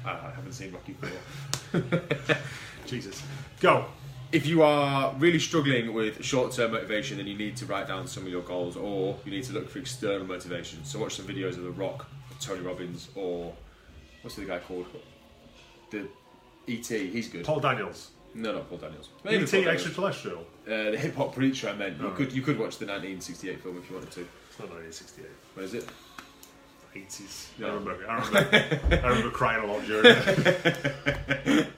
I 0.05 0.11
I 0.11 0.31
haven't 0.35 0.53
seen 0.53 0.71
Rocky 0.71 0.93
Four. 0.93 1.81
Jesus. 2.85 3.23
Go. 3.59 3.85
If 4.31 4.45
you 4.45 4.63
are 4.63 5.13
really 5.17 5.39
struggling 5.39 5.93
with 5.93 6.23
short 6.23 6.51
term 6.51 6.71
motivation, 6.71 7.17
then 7.17 7.27
you 7.27 7.37
need 7.37 7.55
to 7.57 7.65
write 7.65 7.87
down 7.87 8.07
some 8.07 8.23
of 8.23 8.29
your 8.29 8.41
goals 8.41 8.75
or 8.75 9.17
you 9.23 9.31
need 9.31 9.43
to 9.45 9.53
look 9.53 9.69
for 9.69 9.79
external 9.79 10.25
motivation. 10.27 10.83
So, 10.83 10.99
watch 10.99 11.15
some 11.15 11.25
videos 11.25 11.57
of 11.57 11.63
The 11.63 11.71
Rock, 11.71 12.07
Tony 12.39 12.61
Robbins, 12.61 13.09
or 13.15 13.53
what's 14.21 14.35
the 14.35 14.45
guy 14.45 14.59
called? 14.59 14.87
The 15.91 16.07
ET, 16.67 16.85
he's 16.87 17.27
good. 17.29 17.43
Paul 17.45 17.59
Daniels. 17.59 18.11
No, 18.33 18.53
not 18.53 18.67
Paul 18.69 18.79
Daniels. 18.79 19.09
ET 19.19 19.25
Maybe 19.25 19.43
Paul 19.45 19.51
Daniels. 19.61 19.73
extraterrestrial. 19.85 20.39
Uh, 20.67 20.91
the 20.91 20.97
hip 20.97 21.15
hop 21.15 21.33
preacher, 21.35 21.69
I 21.69 21.73
meant. 21.73 21.99
You 22.01 22.07
Oh. 22.07 22.11
could 22.11 22.31
you 22.33 22.41
could 22.41 22.57
watch 22.59 22.77
the 22.79 22.85
1968 22.85 23.61
film 23.61 23.77
if 23.77 23.89
you 23.89 23.95
wanted 23.95 24.11
to. 24.11 24.21
It's 24.49 24.59
not 24.59 24.69
1968. 24.69 25.27
What 25.53 25.63
is 25.65 25.73
it? 25.75 25.87
80s. 26.95 27.47
Yeah. 27.59 27.67
I 27.67 27.69
remember. 27.73 28.09
I 28.09 28.25
remember, 28.25 28.79
I 29.03 29.07
remember 29.09 29.29
crying 29.31 29.63
a 29.63 29.71
lot 29.71 29.85
during 29.85 30.05
it. 30.05 31.67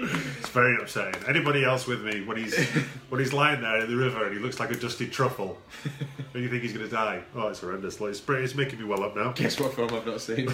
It's 0.00 0.48
very 0.50 0.76
upsetting. 0.80 1.20
Anybody 1.26 1.64
else 1.64 1.86
with 1.88 2.02
me 2.04 2.20
when 2.24 2.36
he's 2.36 2.56
when 3.08 3.20
he's 3.20 3.32
lying 3.32 3.60
there 3.62 3.80
in 3.80 3.90
the 3.90 3.96
river 3.96 4.24
and 4.26 4.32
he 4.36 4.38
looks 4.40 4.60
like 4.60 4.70
a 4.70 4.76
dusty 4.76 5.08
truffle, 5.08 5.58
and 6.34 6.42
you 6.42 6.48
think 6.48 6.62
he's 6.62 6.72
going 6.72 6.84
to 6.88 6.90
die? 6.94 7.22
Oh, 7.34 7.48
it's 7.48 7.60
horrendous. 7.60 8.00
Like, 8.00 8.10
it's, 8.10 8.20
pretty- 8.20 8.44
it's 8.44 8.54
making 8.54 8.78
me 8.78 8.84
well 8.84 9.02
up 9.02 9.16
now. 9.16 9.32
Guess 9.32 9.58
what 9.58 9.74
film 9.74 9.92
I've 9.92 10.06
not 10.06 10.20
seen? 10.20 10.48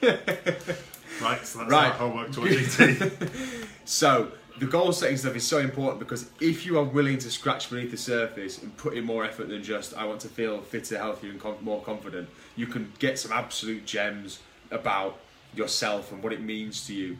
Right, 1.20 1.44
so 1.46 1.58
that's 1.60 1.70
Right. 1.70 1.92
homework 1.92 2.32
to 2.32 2.40
watch 2.40 2.80
ET. 2.80 3.12
So 3.84 4.32
the 4.58 4.66
goal 4.66 4.92
setting 4.92 5.16
stuff 5.16 5.36
is 5.36 5.46
so 5.46 5.58
important 5.58 5.98
because 6.00 6.28
if 6.40 6.66
you 6.66 6.78
are 6.78 6.82
willing 6.84 7.18
to 7.18 7.30
scratch 7.30 7.70
beneath 7.70 7.90
the 7.90 7.96
surface 7.96 8.60
and 8.62 8.76
put 8.76 8.94
in 8.94 9.04
more 9.04 9.24
effort 9.24 9.48
than 9.48 9.62
just 9.62 9.94
I 9.94 10.04
want 10.06 10.20
to 10.22 10.28
feel 10.28 10.60
fitter, 10.60 10.98
healthier, 10.98 11.30
and 11.30 11.40
com- 11.40 11.56
more 11.62 11.82
confident, 11.82 12.28
you 12.56 12.66
can 12.66 12.92
get 12.98 13.18
some 13.18 13.32
absolute 13.32 13.84
gems 13.86 14.40
about 14.70 15.18
yourself 15.54 16.10
and 16.10 16.22
what 16.22 16.32
it 16.32 16.40
means 16.40 16.86
to 16.86 16.94
you. 16.94 17.18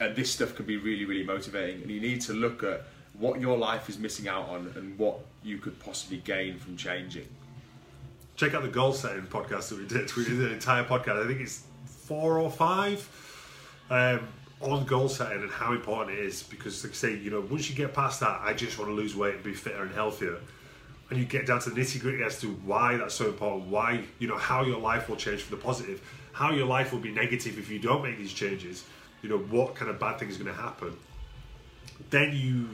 And 0.00 0.16
this 0.16 0.30
stuff 0.30 0.54
can 0.56 0.64
be 0.66 0.76
really, 0.76 1.04
really 1.04 1.24
motivating. 1.24 1.82
And 1.82 1.90
you 1.90 2.00
need 2.00 2.20
to 2.22 2.32
look 2.32 2.62
at 2.62 2.84
what 3.14 3.40
your 3.40 3.56
life 3.58 3.88
is 3.88 3.98
missing 3.98 4.28
out 4.28 4.48
on 4.48 4.72
and 4.76 4.98
what 4.98 5.20
you 5.44 5.58
could 5.58 5.78
possibly 5.80 6.18
gain 6.18 6.58
from 6.58 6.76
changing. 6.76 7.28
Check 8.36 8.54
out 8.54 8.62
the 8.62 8.68
goal 8.68 8.92
setting 8.92 9.22
podcast 9.22 9.68
that 9.70 9.78
we 9.78 9.86
did. 9.86 10.14
We 10.16 10.24
did 10.24 10.38
the 10.38 10.52
entire 10.52 10.84
podcast. 10.84 11.24
I 11.24 11.26
think 11.26 11.40
it's 11.40 11.64
four 11.84 12.38
or 12.38 12.50
five 12.50 13.00
um, 13.90 14.20
on 14.60 14.84
goal 14.84 15.08
setting 15.08 15.42
and 15.42 15.50
how 15.50 15.72
important 15.72 16.18
it 16.18 16.24
is. 16.24 16.42
Because, 16.42 16.82
like 16.84 16.92
I 16.92 16.96
say, 16.96 17.16
you 17.16 17.30
know, 17.30 17.40
once 17.40 17.68
you 17.70 17.76
get 17.76 17.94
past 17.94 18.20
that, 18.20 18.40
I 18.42 18.52
just 18.52 18.78
want 18.78 18.90
to 18.90 18.94
lose 18.94 19.14
weight 19.16 19.36
and 19.36 19.44
be 19.44 19.54
fitter 19.54 19.82
and 19.82 19.92
healthier. 19.92 20.36
And 21.10 21.18
you 21.18 21.24
get 21.24 21.46
down 21.46 21.60
to 21.60 21.70
the 21.70 21.80
nitty 21.80 22.00
gritty 22.00 22.22
as 22.22 22.40
to 22.42 22.48
why 22.48 22.96
that's 22.96 23.14
so 23.14 23.26
important. 23.26 23.70
Why, 23.70 24.04
you 24.18 24.28
know, 24.28 24.36
how 24.36 24.64
your 24.64 24.78
life 24.78 25.08
will 25.08 25.16
change 25.16 25.42
for 25.42 25.50
the 25.50 25.62
positive. 25.62 26.02
How 26.32 26.52
your 26.52 26.66
life 26.66 26.92
will 26.92 27.00
be 27.00 27.10
negative 27.10 27.58
if 27.58 27.70
you 27.70 27.78
don't 27.78 28.02
make 28.02 28.18
these 28.18 28.32
changes. 28.32 28.84
You 29.22 29.30
know, 29.30 29.38
what 29.38 29.74
kind 29.74 29.90
of 29.90 29.98
bad 29.98 30.18
things 30.18 30.38
are 30.38 30.44
going 30.44 30.54
to 30.54 30.62
happen. 30.62 30.96
Then 32.10 32.36
you 32.36 32.68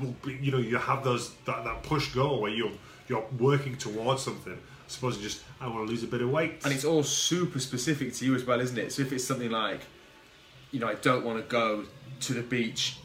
will 0.00 0.14
be, 0.24 0.38
you 0.40 0.52
know, 0.52 0.58
you 0.58 0.76
have 0.76 1.02
those 1.04 1.34
that, 1.46 1.64
that 1.64 1.82
push 1.82 2.14
goal 2.14 2.40
where 2.40 2.50
you're 2.50 2.72
you're 3.08 3.24
working 3.38 3.76
towards 3.76 4.22
something. 4.22 4.58
You 5.02 5.12
just 5.12 5.42
I 5.60 5.66
want 5.66 5.86
to 5.86 5.90
lose 5.90 6.02
a 6.02 6.06
bit 6.06 6.22
of 6.22 6.30
weight. 6.30 6.64
And 6.64 6.72
it's 6.72 6.84
all 6.84 7.02
super 7.02 7.58
specific 7.58 8.14
to 8.14 8.24
you 8.24 8.34
as 8.34 8.44
well, 8.44 8.60
isn't 8.60 8.78
it? 8.78 8.92
So 8.92 9.02
if 9.02 9.12
it's 9.12 9.24
something 9.24 9.50
like, 9.50 9.80
you 10.70 10.80
know, 10.80 10.88
I 10.88 10.94
don't 10.94 11.24
want 11.24 11.38
to 11.38 11.50
go 11.50 11.84
to 12.20 12.34
the 12.34 12.42
beach 12.42 12.98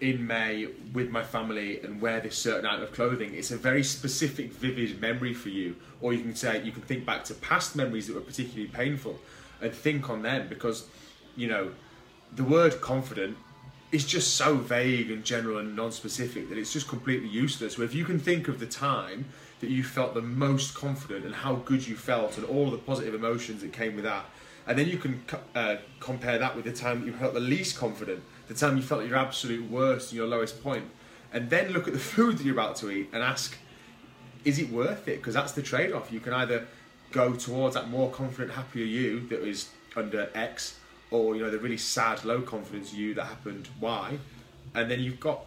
in 0.00 0.26
May 0.26 0.68
with 0.92 1.10
my 1.10 1.22
family 1.22 1.80
and 1.80 2.00
wear 2.00 2.20
this 2.20 2.36
certain 2.36 2.66
item 2.66 2.82
of 2.82 2.92
clothing, 2.92 3.34
it's 3.34 3.50
a 3.50 3.56
very 3.56 3.84
specific, 3.84 4.52
vivid 4.52 5.00
memory 5.00 5.34
for 5.34 5.50
you. 5.50 5.76
Or 6.00 6.12
you 6.12 6.22
can 6.22 6.34
say 6.34 6.62
you 6.62 6.72
can 6.72 6.82
think 6.82 7.04
back 7.04 7.24
to 7.24 7.34
past 7.34 7.76
memories 7.76 8.06
that 8.06 8.14
were 8.14 8.22
particularly 8.22 8.68
painful 8.68 9.18
and 9.60 9.72
think 9.72 10.08
on 10.08 10.22
them 10.22 10.48
because, 10.48 10.86
you 11.36 11.48
know, 11.48 11.70
the 12.34 12.44
word 12.44 12.80
confident 12.80 13.36
is 13.92 14.06
just 14.06 14.36
so 14.36 14.56
vague 14.56 15.10
and 15.10 15.24
general 15.24 15.58
and 15.58 15.74
non-specific 15.74 16.48
that 16.48 16.56
it's 16.56 16.72
just 16.72 16.88
completely 16.88 17.28
useless. 17.28 17.76
Where 17.76 17.84
if 17.84 17.94
you 17.94 18.04
can 18.04 18.18
think 18.18 18.48
of 18.48 18.60
the 18.60 18.66
time 18.66 19.26
that 19.60 19.68
you 19.68 19.82
felt 19.82 20.14
the 20.14 20.22
most 20.22 20.74
confident 20.74 21.26
and 21.26 21.34
how 21.34 21.56
good 21.56 21.86
you 21.86 21.96
felt 21.96 22.38
and 22.38 22.46
all 22.46 22.70
the 22.70 22.78
positive 22.78 23.14
emotions 23.14 23.60
that 23.60 23.72
came 23.72 23.96
with 23.96 24.04
that, 24.04 24.24
and 24.70 24.78
then 24.78 24.86
you 24.86 24.98
can 24.98 25.20
uh, 25.56 25.76
compare 25.98 26.38
that 26.38 26.54
with 26.54 26.64
the 26.64 26.72
time 26.72 27.00
that 27.00 27.06
you 27.06 27.12
felt 27.12 27.34
the 27.34 27.40
least 27.40 27.76
confident, 27.76 28.22
the 28.46 28.54
time 28.54 28.76
you 28.76 28.84
felt 28.84 29.04
your 29.04 29.16
absolute 29.16 29.68
worst 29.68 30.12
your 30.12 30.28
lowest 30.28 30.62
point, 30.62 30.84
and 31.32 31.50
then 31.50 31.72
look 31.72 31.88
at 31.88 31.92
the 31.92 31.98
food 31.98 32.38
that 32.38 32.44
you're 32.44 32.54
about 32.54 32.76
to 32.76 32.88
eat 32.88 33.08
and 33.12 33.20
ask, 33.20 33.58
is 34.44 34.60
it 34.60 34.70
worth 34.70 35.08
it? 35.08 35.16
Because 35.16 35.34
that's 35.34 35.50
the 35.50 35.60
trade-off. 35.60 36.12
You 36.12 36.20
can 36.20 36.32
either 36.34 36.68
go 37.10 37.34
towards 37.34 37.74
that 37.74 37.90
more 37.90 38.12
confident, 38.12 38.52
happier 38.52 38.84
you 38.84 39.26
that 39.26 39.42
is 39.42 39.70
under 39.96 40.30
X, 40.36 40.78
or 41.10 41.34
you 41.34 41.42
know 41.42 41.50
the 41.50 41.58
really 41.58 41.76
sad, 41.76 42.24
low 42.24 42.40
confidence 42.40 42.94
you 42.94 43.12
that 43.14 43.24
happened 43.24 43.68
Y, 43.80 44.18
and 44.76 44.88
then 44.88 45.00
you've 45.00 45.18
got 45.18 45.46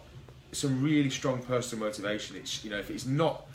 some 0.52 0.82
really 0.82 1.08
strong 1.08 1.42
personal 1.42 1.86
motivation. 1.86 2.36
It's 2.36 2.62
you 2.62 2.70
know 2.70 2.78
if 2.78 2.90
it's 2.90 3.06
not 3.06 3.46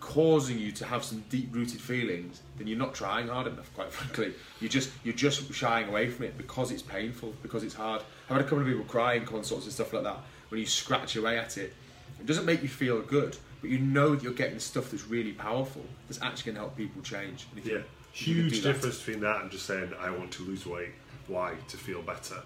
causing 0.00 0.58
you 0.58 0.72
to 0.72 0.84
have 0.84 1.04
some 1.04 1.24
deep-rooted 1.28 1.80
feelings, 1.80 2.42
then 2.56 2.66
you're 2.66 2.78
not 2.78 2.94
trying 2.94 3.28
hard 3.28 3.46
enough. 3.46 3.72
Quite 3.74 3.92
frankly, 3.92 4.34
you're 4.60 4.70
just 4.70 4.90
you're 5.04 5.14
just 5.14 5.52
shying 5.52 5.88
away 5.88 6.08
from 6.08 6.26
it 6.26 6.38
because 6.38 6.70
it's 6.70 6.82
painful, 6.82 7.34
because 7.42 7.62
it's 7.64 7.74
hard. 7.74 8.02
I've 8.28 8.36
had 8.36 8.40
a 8.40 8.44
couple 8.44 8.60
of 8.60 8.66
people 8.66 8.84
cry 8.84 9.14
in 9.14 9.24
concerts 9.24 9.64
and 9.64 9.72
stuff 9.72 9.92
like 9.92 10.04
that 10.04 10.18
when 10.48 10.60
you 10.60 10.66
scratch 10.66 11.16
away 11.16 11.38
at 11.38 11.58
it. 11.58 11.74
It 12.20 12.26
doesn't 12.26 12.46
make 12.46 12.62
you 12.62 12.68
feel 12.68 13.00
good, 13.00 13.36
but 13.60 13.70
you 13.70 13.78
know 13.78 14.14
that 14.14 14.22
you're 14.22 14.32
getting 14.32 14.58
stuff 14.58 14.90
that's 14.90 15.06
really 15.06 15.32
powerful. 15.32 15.84
That's 16.08 16.20
actually 16.20 16.52
going 16.52 16.54
to 16.56 16.60
help 16.62 16.76
people 16.76 17.02
change. 17.02 17.46
And 17.50 17.60
if 17.60 17.66
yeah, 17.66 17.78
you 18.14 18.34
huge 18.34 18.62
difference 18.62 18.98
between 18.98 19.20
that 19.20 19.42
and 19.42 19.50
just 19.50 19.66
saying 19.66 19.92
I 20.00 20.10
want 20.10 20.32
to 20.32 20.44
lose 20.44 20.66
weight. 20.66 20.90
Why 21.28 21.54
to 21.68 21.76
feel 21.76 22.02
better? 22.02 22.42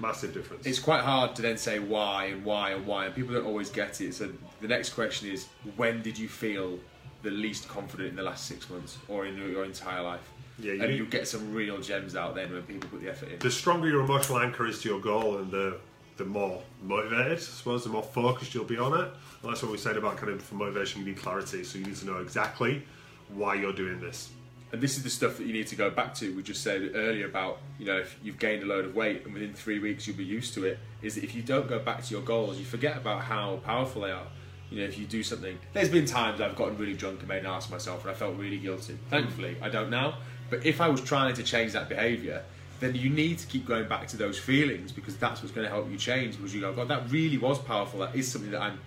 Massive 0.00 0.32
difference. 0.32 0.66
It's 0.66 0.78
quite 0.78 1.02
hard 1.02 1.36
to 1.36 1.42
then 1.42 1.58
say 1.58 1.78
why 1.78 2.26
and 2.26 2.44
why 2.44 2.70
and 2.70 2.86
why, 2.86 3.06
and 3.06 3.14
people 3.14 3.34
don't 3.34 3.46
always 3.46 3.70
get 3.70 4.00
it. 4.00 4.14
So 4.14 4.30
the 4.60 4.68
next 4.68 4.90
question 4.90 5.30
is, 5.30 5.46
when 5.76 6.02
did 6.02 6.18
you 6.18 6.28
feel 6.28 6.78
the 7.22 7.30
least 7.30 7.68
confident 7.68 8.08
in 8.08 8.16
the 8.16 8.22
last 8.22 8.46
six 8.46 8.70
months 8.70 8.98
or 9.08 9.26
in 9.26 9.36
your, 9.36 9.64
entire 9.64 10.02
life? 10.02 10.32
Yeah, 10.58 10.72
you 10.72 10.82
and 10.82 10.94
you'll 10.94 11.06
get 11.06 11.28
some 11.28 11.54
real 11.54 11.80
gems 11.80 12.16
out 12.16 12.34
then 12.34 12.52
when 12.52 12.62
people 12.62 12.88
put 12.88 13.02
the 13.02 13.10
effort 13.10 13.30
in. 13.30 13.38
the 13.38 13.50
stronger 13.50 13.88
your 13.88 14.00
emotional 14.00 14.40
anchor 14.40 14.66
is 14.66 14.80
to 14.82 14.88
your 14.88 15.00
goal 15.00 15.38
and 15.38 15.50
the 15.50 15.78
the 16.20 16.26
more 16.26 16.62
motivated, 16.82 17.32
I 17.32 17.40
suppose, 17.40 17.82
the 17.82 17.88
more 17.88 18.02
focused 18.02 18.54
you'll 18.54 18.64
be 18.64 18.76
on 18.76 18.92
it. 18.92 19.08
And 19.42 19.50
that's 19.50 19.62
what 19.62 19.72
we 19.72 19.78
said 19.78 19.96
about 19.96 20.18
kind 20.18 20.30
of 20.30 20.42
for 20.42 20.54
motivation, 20.54 21.00
you 21.00 21.06
need 21.06 21.16
clarity. 21.16 21.64
So 21.64 21.78
you 21.78 21.86
need 21.86 21.96
to 21.96 22.06
know 22.06 22.18
exactly 22.18 22.82
why 23.30 23.54
you're 23.54 23.72
doing 23.72 24.00
this. 24.00 24.30
And 24.72 24.80
this 24.80 24.96
is 24.96 25.02
the 25.02 25.10
stuff 25.10 25.36
that 25.38 25.46
you 25.46 25.52
need 25.52 25.66
to 25.68 25.76
go 25.76 25.90
back 25.90 26.14
to. 26.14 26.34
We 26.34 26.42
just 26.42 26.62
said 26.62 26.92
earlier 26.94 27.26
about, 27.26 27.58
you 27.78 27.86
know, 27.86 27.98
if 27.98 28.16
you've 28.22 28.38
gained 28.38 28.62
a 28.62 28.66
load 28.66 28.84
of 28.84 28.94
weight 28.94 29.24
and 29.24 29.34
within 29.34 29.52
three 29.52 29.80
weeks 29.80 30.06
you'll 30.06 30.16
be 30.16 30.24
used 30.24 30.54
to 30.54 30.64
it, 30.64 30.78
is 31.02 31.16
that 31.16 31.24
if 31.24 31.34
you 31.34 31.42
don't 31.42 31.68
go 31.68 31.80
back 31.80 32.04
to 32.04 32.14
your 32.14 32.22
goals, 32.22 32.58
you 32.58 32.64
forget 32.64 32.96
about 32.96 33.22
how 33.22 33.56
powerful 33.64 34.02
they 34.02 34.12
are. 34.12 34.26
You 34.70 34.78
know, 34.78 34.84
if 34.84 34.96
you 34.96 35.06
do 35.06 35.24
something, 35.24 35.58
there's 35.72 35.88
been 35.88 36.06
times 36.06 36.40
I've 36.40 36.54
gotten 36.54 36.78
really 36.78 36.94
drunk 36.94 37.18
and 37.18 37.28
made 37.28 37.40
an 37.40 37.46
ass 37.46 37.66
of 37.66 37.72
myself 37.72 38.02
and 38.02 38.12
I 38.12 38.14
felt 38.14 38.36
really 38.36 38.58
guilty. 38.58 38.96
Thankfully, 39.08 39.56
I 39.60 39.68
don't 39.68 39.90
now. 39.90 40.18
But 40.48 40.64
if 40.64 40.80
I 40.80 40.88
was 40.88 41.00
trying 41.00 41.34
to 41.34 41.42
change 41.42 41.72
that 41.72 41.88
behaviour, 41.88 42.44
then 42.78 42.94
you 42.94 43.10
need 43.10 43.38
to 43.38 43.46
keep 43.46 43.66
going 43.66 43.88
back 43.88 44.06
to 44.08 44.16
those 44.16 44.38
feelings 44.38 44.92
because 44.92 45.16
that's 45.16 45.42
what's 45.42 45.54
going 45.54 45.66
to 45.66 45.72
help 45.72 45.90
you 45.90 45.96
change. 45.96 46.36
Because 46.36 46.54
you 46.54 46.60
go, 46.60 46.72
God, 46.72 46.88
that 46.88 47.10
really 47.10 47.38
was 47.38 47.58
powerful. 47.58 48.00
That 48.00 48.14
is 48.14 48.30
something 48.30 48.52
that 48.52 48.62
I'm 48.62 48.80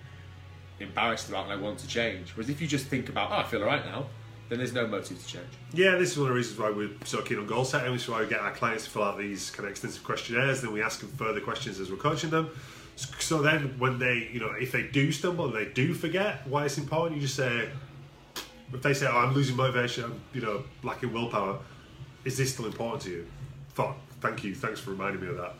embarrassed 0.80 1.28
about 1.28 1.44
and 1.44 1.52
I 1.52 1.56
want 1.56 1.78
to 1.80 1.86
change. 1.86 2.30
Whereas 2.34 2.48
if 2.48 2.60
you 2.60 2.66
just 2.66 2.86
think 2.86 3.08
about, 3.08 3.30
oh, 3.30 3.36
I 3.36 3.42
feel 3.44 3.60
alright 3.60 3.84
now, 3.84 4.06
then 4.48 4.58
there's 4.58 4.72
no 4.72 4.86
motive 4.86 5.18
to 5.18 5.26
change. 5.26 5.46
Yeah, 5.72 5.96
this 5.96 6.12
is 6.12 6.18
one 6.18 6.26
of 6.26 6.28
the 6.30 6.34
reasons 6.34 6.58
why 6.58 6.70
we're 6.70 6.90
so 7.04 7.22
keen 7.22 7.38
on 7.38 7.46
goal 7.46 7.64
setting. 7.64 7.92
This 7.92 8.02
is 8.02 8.08
why 8.08 8.20
we 8.20 8.26
get 8.26 8.40
our 8.40 8.52
clients 8.52 8.84
to 8.84 8.90
fill 8.90 9.04
out 9.04 9.18
these 9.18 9.50
kind 9.50 9.64
of 9.64 9.70
extensive 9.70 10.04
questionnaires. 10.04 10.60
Then 10.60 10.72
we 10.72 10.82
ask 10.82 11.00
them 11.00 11.10
further 11.10 11.40
questions 11.40 11.80
as 11.80 11.90
we're 11.90 11.96
coaching 11.96 12.30
them. 12.30 12.50
So 12.96 13.42
then, 13.42 13.78
when 13.78 13.98
they, 13.98 14.28
you 14.32 14.38
know, 14.38 14.52
if 14.52 14.70
they 14.70 14.84
do 14.84 15.10
stumble 15.10 15.46
and 15.46 15.54
they 15.54 15.72
do 15.72 15.94
forget 15.94 16.46
why 16.46 16.66
it's 16.66 16.78
important, 16.78 17.16
you 17.16 17.26
just 17.26 17.36
say, 17.36 17.68
if 18.72 18.82
they 18.82 18.94
say, 18.94 19.06
"Oh, 19.10 19.18
I'm 19.18 19.34
losing 19.34 19.56
motivation, 19.56 20.04
I'm, 20.04 20.20
you 20.32 20.40
know, 20.40 20.62
lacking 20.84 21.12
willpower," 21.12 21.58
is 22.24 22.36
this 22.36 22.52
still 22.52 22.66
important 22.66 23.02
to 23.02 23.10
you? 23.10 23.26
Thought, 23.70 23.96
thank 24.20 24.44
you, 24.44 24.54
thanks 24.54 24.78
for 24.78 24.90
reminding 24.90 25.22
me 25.22 25.28
of 25.28 25.36
that. 25.38 25.54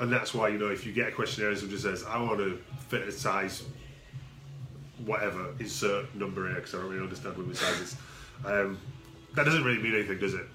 And 0.00 0.12
that's 0.12 0.34
why 0.34 0.48
you 0.48 0.58
know, 0.58 0.68
if 0.68 0.84
you 0.84 0.92
get 0.92 1.08
a 1.08 1.12
questionnaire 1.12 1.54
that 1.54 1.70
just 1.70 1.84
says, 1.84 2.04
"I 2.04 2.20
want 2.20 2.38
to 2.38 2.58
fit 2.88 3.06
a 3.06 3.12
size 3.12 3.62
whatever, 5.04 5.54
insert 5.60 6.14
number 6.14 6.46
here 6.46 6.56
because 6.56 6.74
I 6.74 6.78
don't 6.78 6.88
really 6.90 7.02
understand 7.02 7.36
women's 7.36 7.58
sizes. 7.60 7.96
Um, 8.44 8.78
that 9.34 9.44
doesn't 9.44 9.64
really 9.64 9.82
mean 9.82 9.94
anything, 9.94 10.18
does 10.18 10.34
it? 10.34 10.46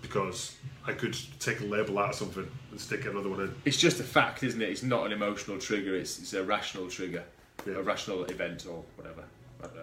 Because 0.00 0.56
I 0.86 0.92
could 0.92 1.16
take 1.38 1.60
a 1.60 1.64
label 1.64 1.98
out 1.98 2.10
of 2.10 2.14
something 2.16 2.48
and 2.70 2.80
stick 2.80 3.04
another 3.06 3.28
one 3.28 3.40
in. 3.40 3.54
It's 3.64 3.76
just 3.76 4.00
a 4.00 4.04
fact, 4.04 4.42
isn't 4.42 4.60
it? 4.60 4.68
It's 4.68 4.82
not 4.82 5.06
an 5.06 5.12
emotional 5.12 5.58
trigger. 5.58 5.94
It's, 5.94 6.18
it's 6.18 6.32
a 6.34 6.42
rational 6.42 6.88
trigger, 6.88 7.24
Yeah. 7.66 7.74
a 7.74 7.82
rational 7.82 8.24
event 8.24 8.66
or 8.68 8.84
whatever. 8.96 9.22
I 9.62 9.66
don't 9.66 9.76
know. 9.76 9.82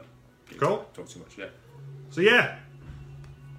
Cool. 0.59 0.85
Talk 0.93 1.07
too 1.07 1.19
much. 1.19 1.37
Yeah. 1.37 1.45
So 2.09 2.21
yeah, 2.21 2.57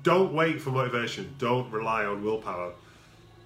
don't 0.02 0.34
wait 0.34 0.60
for 0.60 0.70
motivation. 0.70 1.34
Don't 1.38 1.70
rely 1.70 2.04
on 2.04 2.24
willpower. 2.24 2.72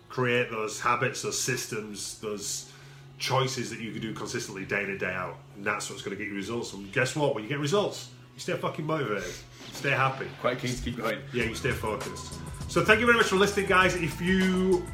Create 0.09 0.51
those 0.51 0.81
habits, 0.81 1.23
those 1.23 1.39
systems, 1.41 2.19
those 2.21 2.71
choices 3.25 3.71
that 3.71 3.81
you 3.81 3.91
can 3.91 4.03
do 4.03 4.13
consistently 4.13 4.65
day 4.67 4.83
in 4.85 4.91
and 4.91 5.01
day 5.01 5.15
out. 5.15 5.39
And 5.57 5.65
that's 5.65 5.89
what's 5.89 6.03
going 6.03 6.17
to 6.17 6.23
get 6.23 6.31
you 6.31 6.37
results. 6.37 6.75
And 6.75 6.93
guess 6.93 7.17
what? 7.17 7.35
When 7.35 7.43
you 7.43 7.49
get 7.49 7.59
results, 7.59 8.11
you 8.35 8.41
stay 8.41 8.53
fucking 8.53 8.85
motivated. 8.85 9.33
Stay 9.73 9.91
happy. 9.91 10.27
Quite 10.41 10.59
keen 10.59 10.75
to 10.75 10.83
keep 10.83 10.99
going. 10.99 11.19
Yeah, 11.33 11.45
you 11.45 11.55
stay 11.55 11.71
focused. 11.71 12.35
So 12.69 12.85
thank 12.85 13.01
you 13.01 13.07
very 13.07 13.17
much 13.17 13.29
for 13.29 13.37
listening, 13.37 13.67
guys. 13.67 13.95
If 13.97 14.21
you 14.21 14.87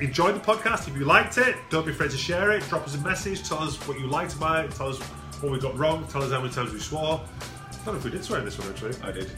enjoyed 0.00 0.34
the 0.34 0.40
podcast, 0.40 0.88
if 0.88 0.96
you 0.96 1.04
liked 1.04 1.36
it, 1.36 1.56
don't 1.68 1.84
be 1.84 1.92
afraid 1.92 2.10
to 2.10 2.16
share 2.16 2.52
it. 2.52 2.62
Drop 2.68 2.86
us 2.86 2.94
a 2.94 2.98
message. 2.98 3.46
Tell 3.46 3.58
us 3.58 3.76
what 3.86 4.00
you 4.00 4.06
liked 4.06 4.34
about 4.34 4.64
it. 4.64 4.70
Tell 4.70 4.88
us 4.88 4.98
what 5.42 5.52
we 5.52 5.60
got 5.60 5.76
wrong. 5.76 6.06
Tell 6.08 6.22
us 6.22 6.32
how 6.32 6.40
many 6.40 6.52
times 6.52 6.72
we 6.72 6.80
swore. 6.80 7.20
I 7.20 7.74
don't 7.84 7.86
know 7.86 7.98
if 7.98 8.04
we 8.04 8.10
did 8.10 8.24
swear 8.24 8.38
in 8.38 8.46
this 8.46 8.58
one 8.58 8.68
actually. 8.68 8.96
I 9.02 9.12
did. 9.12 9.30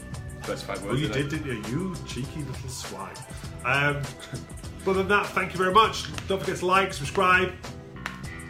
First 0.43 0.63
five 0.63 0.81
words. 0.85 0.93
Oh, 0.93 0.97
you 0.97 1.09
did, 1.09 1.25
I? 1.25 1.29
didn't 1.29 1.45
you? 1.45 1.61
You 1.69 1.95
cheeky 2.07 2.43
little 2.43 2.69
swine. 2.69 3.13
Um, 3.65 4.01
other 4.83 4.93
than 4.93 5.09
that, 5.09 5.25
thank 5.27 5.51
you 5.51 5.57
very 5.57 5.73
much. 5.73 6.05
Don't 6.27 6.39
forget 6.39 6.57
to 6.57 6.65
like, 6.65 6.93
subscribe, 6.93 7.51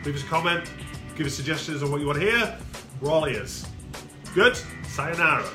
leave 0.08 0.16
us 0.16 0.24
a 0.24 0.28
comment, 0.28 0.72
give 1.18 1.28
us 1.28 1.34
suggestions 1.34 1.84
on 1.84 1.92
what 1.92 2.00
you 2.00 2.08
want 2.08 2.18
to 2.18 2.26
hear. 2.26 2.58
We're 3.02 3.12
all 3.12 3.28
ears. 3.28 3.68
Good? 4.34 4.58
Sayonara. 4.88 5.46